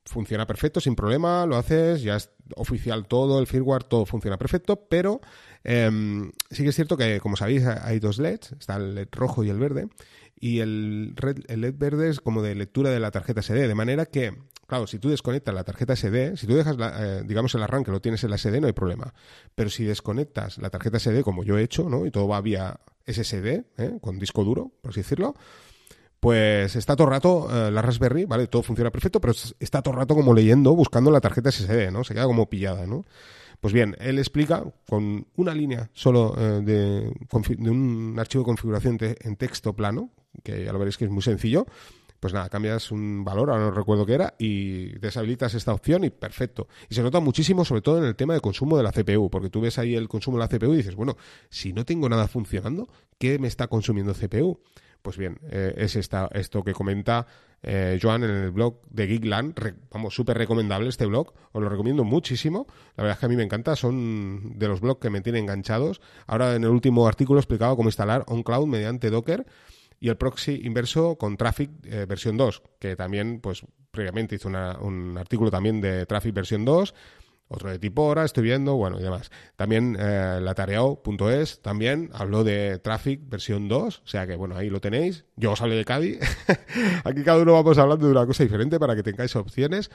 funciona 0.06 0.48
perfecto, 0.48 0.80
sin 0.80 0.96
problema, 0.96 1.46
lo 1.46 1.58
haces, 1.58 2.02
ya 2.02 2.16
es 2.16 2.30
oficial 2.56 3.08
todo, 3.08 3.42
el 3.42 3.48
firmware, 3.48 3.84
todo 3.84 4.06
funciona 4.06 4.38
perfecto, 4.38 4.88
pero 4.90 5.20
em, 5.66 6.32
sí 6.50 6.64
que 6.64 6.70
es 6.70 6.76
cierto 6.76 6.96
que, 6.96 7.20
como 7.20 7.36
sabéis, 7.36 7.66
hay 7.66 8.00
dos 8.00 8.20
LEDs, 8.20 8.54
está 8.54 8.78
el 8.78 8.96
LED 8.96 9.10
rojo 9.12 9.44
y 9.44 9.50
el 9.50 9.60
verde, 9.60 9.90
y 10.40 10.60
el, 10.60 11.16
el 11.48 11.62
LED 11.62 11.76
verde 11.78 12.10
es 12.10 12.20
como 12.20 12.42
de 12.42 12.56
lectura 12.56 12.90
de 12.90 13.00
la 13.00 13.12
tarjeta 13.12 13.42
SD, 13.42 13.68
de 13.68 13.76
manera 13.76 14.06
que 14.06 14.34
Claro, 14.70 14.86
si 14.86 15.00
tú 15.00 15.10
desconectas 15.10 15.56
la 15.56 15.64
tarjeta 15.64 15.96
SD, 15.96 16.38
si 16.38 16.46
tú 16.46 16.54
dejas, 16.54 16.78
eh, 16.80 17.24
digamos, 17.26 17.56
el 17.56 17.64
arranque, 17.64 17.90
lo 17.90 18.02
tienes 18.02 18.24
en 18.24 18.30
la 18.30 18.38
SD, 18.38 18.62
no 18.62 18.68
hay 18.68 18.74
problema. 18.74 19.16
Pero 19.56 19.72
si 19.72 19.84
desconectas 19.84 20.60
la 20.60 20.70
tarjeta 20.70 21.00
SD, 21.00 21.24
como 21.24 21.44
yo 21.44 21.58
he 21.58 21.64
hecho, 21.64 21.90
¿no? 21.90 22.06
Y 22.06 22.12
todo 22.12 22.28
va 22.28 22.40
vía 22.40 22.80
SSD, 23.08 23.48
¿eh? 23.78 23.98
con 24.00 24.20
disco 24.20 24.44
duro, 24.44 24.72
por 24.82 24.92
así 24.92 25.00
decirlo, 25.00 25.34
pues 26.20 26.76
está 26.76 26.96
todo 26.96 27.08
el 27.08 27.14
rato 27.14 27.48
eh, 27.52 27.72
la 27.72 27.82
Raspberry, 27.82 28.26
¿vale? 28.26 28.46
Todo 28.46 28.62
funciona 28.62 28.92
perfecto, 28.92 29.20
pero 29.20 29.34
está 29.60 29.82
todo 29.82 29.96
el 29.96 30.02
rato 30.02 30.14
como 30.14 30.36
leyendo, 30.36 30.76
buscando 30.76 31.10
la 31.10 31.20
tarjeta 31.20 31.52
SSD, 31.52 31.92
¿no? 31.92 32.04
Se 32.04 32.14
queda 32.14 32.26
como 32.26 32.48
pillada, 32.48 32.86
¿no? 32.86 33.06
Pues 33.60 33.74
bien, 33.74 33.96
él 34.00 34.20
explica 34.20 34.64
con 34.88 35.28
una 35.36 35.54
línea 35.54 35.90
solo 35.94 36.32
de, 36.32 36.62
de, 36.62 37.70
un 37.70 38.16
archivo 38.18 38.44
de 38.44 38.46
configuración 38.46 38.98
en 39.00 39.36
texto 39.36 39.74
plano, 39.74 40.12
que 40.44 40.64
ya 40.64 40.72
lo 40.72 40.80
veréis 40.80 40.98
que 40.98 41.06
es 41.06 41.12
muy 41.12 41.22
sencillo, 41.22 41.66
pues 42.20 42.34
nada, 42.34 42.50
cambias 42.50 42.92
un 42.92 43.24
valor, 43.24 43.50
ahora 43.50 43.66
no 43.66 43.72
recuerdo 43.72 44.06
qué 44.06 44.14
era, 44.14 44.36
y 44.38 45.00
deshabilitas 45.00 45.54
esta 45.54 45.74
opción 45.74 46.04
y 46.04 46.10
perfecto. 46.10 46.68
Y 46.90 46.96
se 46.96 47.02
nota 47.02 47.20
muchísimo, 47.20 47.64
sobre 47.64 47.82
todo 47.82 48.00
en 48.00 48.06
el 48.06 48.16
tema 48.16 48.34
de 48.34 48.42
consumo 48.42 48.78
de 48.78 48.84
la 48.84 48.92
CPU, 48.92 49.30
porque 49.30 49.50
tú 49.50 49.62
ves 49.62 49.80
ahí 49.80 49.96
el 49.96 50.10
consumo 50.10 50.38
de 50.38 50.42
la 50.42 50.50
CPU 50.50 50.74
y 50.74 50.78
dices, 50.78 50.96
bueno, 50.96 51.16
si 51.50 51.72
no 51.72 51.86
tengo 51.86 52.10
nada 52.10 52.28
funcionando, 52.28 52.90
¿qué 53.18 53.40
me 53.40 53.48
está 53.48 53.68
consumiendo 53.68 54.14
CPU? 54.14 54.60
Pues 55.02 55.18
bien, 55.18 55.40
eh, 55.50 55.74
es 55.78 55.96
esta, 55.96 56.30
esto 56.34 56.64
que 56.64 56.74
comenta 56.74 57.26
eh, 57.62 58.00
Joan 58.02 58.24
en 58.24 58.32
el 58.32 58.52
blog 58.52 58.82
de 58.90 59.08
Geekland. 59.08 59.56
vamos, 59.92 60.14
súper 60.14 60.38
recomendable 60.38 60.90
este 60.90 61.06
blog. 61.06 61.34
Os 61.52 61.62
lo 61.62 61.70
recomiendo 61.70 62.04
muchísimo. 62.04 62.68
La 62.96 63.04
verdad 63.04 63.16
es 63.16 63.20
que 63.20 63.26
a 63.26 63.30
mí 63.30 63.36
me 63.36 63.44
encanta. 63.44 63.76
Son 63.76 64.58
de 64.58 64.68
los 64.68 64.82
blogs 64.82 65.02
que 65.02 65.10
me 65.10 65.22
tienen 65.22 65.44
enganchados. 65.44 66.02
Ahora 66.28 66.56
en 66.56 66.64
el 66.64 66.70
último 66.70 67.08
artículo 67.08 67.40
he 67.40 67.42
explicado 67.42 67.76
cómo 67.76 67.90
instalar 67.90 68.24
OnCloud 68.28 68.68
mediante 68.68 69.10
Docker 69.10 69.46
y 70.00 70.10
el 70.10 70.18
proxy 70.18 70.62
inverso 70.64 71.18
con 71.18 71.38
Traffic 71.38 71.72
eh, 71.84 72.06
versión 72.08 72.38
2, 72.38 72.64
que 72.80 72.96
también, 72.96 73.42
pues, 73.42 73.64
previamente 73.92 74.36
hizo 74.36 74.48
un 74.48 75.18
artículo 75.18 75.52
también 75.52 75.82
de 75.82 76.06
Traffic 76.06 76.34
versión 76.34 76.64
2, 76.64 76.94
otro 77.52 77.72
de 77.72 77.80
tipo 77.80 78.04
hora, 78.04 78.26
estoy 78.26 78.44
viendo, 78.44 78.76
bueno, 78.76 79.00
y 79.00 79.04
demás. 79.04 79.32
También 79.56 79.98
eh, 80.00 80.40
la 80.40 80.54
tareao.es 80.54 81.62
también 81.62 82.12
habló 82.14 82.44
de 82.44 82.78
Traffic 82.78 83.22
versión 83.28 83.68
2, 83.68 84.02
o 84.06 84.08
sea 84.08 84.28
que, 84.28 84.36
bueno, 84.36 84.56
ahí 84.56 84.70
lo 84.70 84.80
tenéis. 84.80 85.26
Yo 85.36 85.54
os 85.54 85.62
hablé 85.62 85.76
de 85.76 85.84
Cadi. 85.84 86.20
Aquí 87.04 87.24
cada 87.24 87.42
uno 87.42 87.54
vamos 87.54 87.78
hablando 87.80 88.06
de 88.06 88.12
una 88.12 88.28
cosa 88.28 88.44
diferente 88.44 88.80
para 88.80 88.96
que 88.96 89.02
tengáis 89.02 89.36
opciones. 89.36 89.90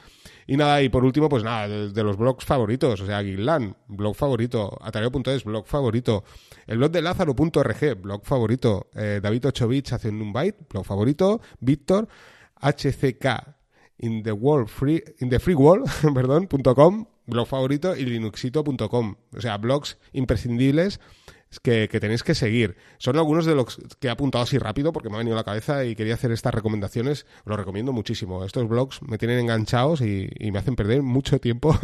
Y 0.47 0.57
nada, 0.57 0.81
y 0.81 0.89
por 0.89 1.05
último, 1.05 1.29
pues 1.29 1.43
nada, 1.43 1.69
de, 1.69 2.03
los 2.03 2.17
blogs 2.17 2.43
favoritos, 2.43 2.99
o 2.99 3.05
sea, 3.05 3.21
Guilán, 3.21 3.77
blog 3.87 4.15
favorito, 4.15 4.77
atareo.es, 4.81 5.45
blog 5.45 5.65
favorito, 5.65 6.25
el 6.67 6.77
blog 6.77 6.91
de 6.91 7.01
Lázaro.rg, 7.01 8.01
blog 8.01 8.25
favorito, 8.25 8.89
eh, 8.95 9.21
David 9.23 9.47
Ochovich 9.47 9.93
haciendo 9.93 10.25
un 10.25 10.33
byte, 10.33 10.65
blog 10.69 10.85
favorito, 10.85 11.39
Víctor, 11.61 12.09
HCK 12.61 13.55
in 13.99 14.23
the 14.23 14.33
world 14.33 14.67
free 14.67 15.01
in 15.19 15.29
the 15.29 15.39
free 15.39 15.55
world 15.55 15.89
perdón 16.13 16.47
com 16.75 17.05
blog 17.27 17.47
favorito 17.47 17.95
y 17.95 18.05
linuxito.com 18.05 19.15
o 19.35 19.41
sea 19.41 19.57
blogs 19.57 19.97
imprescindibles 20.13 20.99
que, 21.59 21.87
tenéis 21.99 22.23
que 22.23 22.35
seguir. 22.35 22.75
Son 22.97 23.17
algunos 23.17 23.45
de 23.45 23.55
los 23.55 23.77
que 23.99 24.07
he 24.07 24.09
apuntado 24.09 24.43
así 24.43 24.57
rápido 24.57 24.91
porque 24.91 25.09
me 25.09 25.15
ha 25.15 25.19
venido 25.19 25.35
la 25.35 25.43
cabeza 25.43 25.85
y 25.85 25.95
quería 25.95 26.13
hacer 26.15 26.31
estas 26.31 26.53
recomendaciones. 26.53 27.25
Lo 27.45 27.57
recomiendo 27.57 27.93
muchísimo. 27.93 28.43
Estos 28.43 28.67
blogs 28.67 29.01
me 29.01 29.17
tienen 29.17 29.39
enganchados 29.39 30.01
y, 30.01 30.29
me 30.51 30.59
hacen 30.59 30.75
perder 30.75 31.01
mucho 31.01 31.39
tiempo 31.39 31.77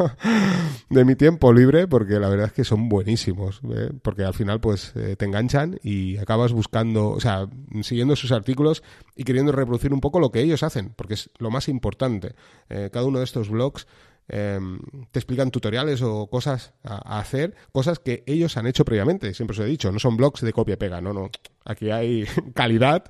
de 0.90 1.04
mi 1.04 1.14
tiempo 1.14 1.52
libre 1.52 1.86
porque 1.88 2.18
la 2.18 2.28
verdad 2.28 2.46
es 2.46 2.52
que 2.52 2.64
son 2.64 2.88
buenísimos. 2.88 3.60
¿eh? 3.74 3.90
Porque 4.02 4.24
al 4.24 4.34
final 4.34 4.60
pues 4.60 4.92
eh, 4.96 5.16
te 5.16 5.24
enganchan 5.24 5.78
y 5.82 6.16
acabas 6.18 6.52
buscando, 6.52 7.10
o 7.10 7.20
sea, 7.20 7.48
siguiendo 7.82 8.16
sus 8.16 8.32
artículos 8.32 8.82
y 9.16 9.24
queriendo 9.24 9.52
reproducir 9.52 9.92
un 9.92 10.00
poco 10.00 10.20
lo 10.20 10.30
que 10.30 10.40
ellos 10.40 10.62
hacen 10.62 10.92
porque 10.96 11.14
es 11.14 11.30
lo 11.38 11.50
más 11.50 11.68
importante. 11.68 12.34
Eh, 12.68 12.90
cada 12.92 13.06
uno 13.06 13.18
de 13.18 13.24
estos 13.24 13.50
blogs 13.50 13.86
Em, 14.28 14.78
te 15.10 15.18
explican 15.18 15.50
tutoriales 15.50 16.00
o 16.02 16.26
cosas 16.28 16.72
a, 16.84 17.18
hacer, 17.18 17.54
cosas 17.72 17.98
que 17.98 18.22
ellos 18.26 18.56
han 18.56 18.66
hecho 18.66 18.84
previamente. 18.84 19.34
Siempre 19.34 19.54
os 19.54 19.60
he 19.60 19.66
dicho, 19.66 19.92
no 19.92 19.98
son 19.98 20.16
blogs 20.16 20.40
de 20.40 20.52
copia 20.52 20.74
y 20.74 20.76
pega, 20.76 21.00
no, 21.00 21.12
no. 21.12 21.30
Aquí 21.64 21.90
hay 21.90 22.24
calidad 22.54 23.04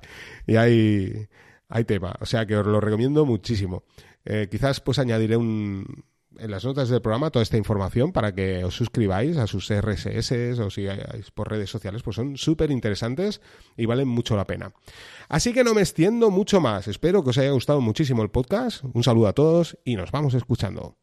y 0.47 0.55
hay, 0.55 1.27
hay 1.69 1.83
tema. 1.85 2.15
O 2.19 2.25
sea 2.25 2.45
que 2.45 2.57
os 2.57 2.65
lo 2.65 2.81
recomiendo 2.81 3.25
muchísimo. 3.25 3.83
Eh, 4.25 4.47
quizás 4.49 4.79
pues 4.79 4.99
añadiré 4.99 5.37
un, 5.37 6.03
en 6.39 6.51
las 6.51 6.65
notas 6.65 6.89
del 6.89 7.01
programa 7.01 7.29
toda 7.29 7.43
esta 7.43 7.57
información 7.57 8.11
para 8.11 8.33
que 8.33 8.63
os 8.63 8.75
suscribáis 8.75 9.37
a 9.37 9.47
sus 9.47 9.69
RSS 9.69 10.59
o 10.59 10.69
si 10.69 10.81
sigáis 10.81 11.31
por 11.31 11.49
redes 11.49 11.69
sociales, 11.69 12.03
pues 12.03 12.15
son 12.15 12.37
súper 12.37 12.71
interesantes 12.71 13.41
y 13.77 13.85
valen 13.85 14.07
mucho 14.07 14.35
la 14.35 14.47
pena. 14.47 14.73
Así 15.29 15.53
que 15.53 15.63
no 15.63 15.73
me 15.73 15.81
extiendo 15.81 16.31
mucho 16.31 16.61
más. 16.61 16.87
Espero 16.87 17.23
que 17.23 17.31
os 17.31 17.37
haya 17.37 17.51
gustado 17.51 17.81
muchísimo 17.81 18.23
el 18.23 18.29
podcast. 18.29 18.83
Un 18.93 19.03
saludo 19.03 19.27
a 19.27 19.33
todos 19.33 19.77
y 19.83 19.95
nos 19.95 20.11
vamos 20.11 20.33
escuchando. 20.33 20.97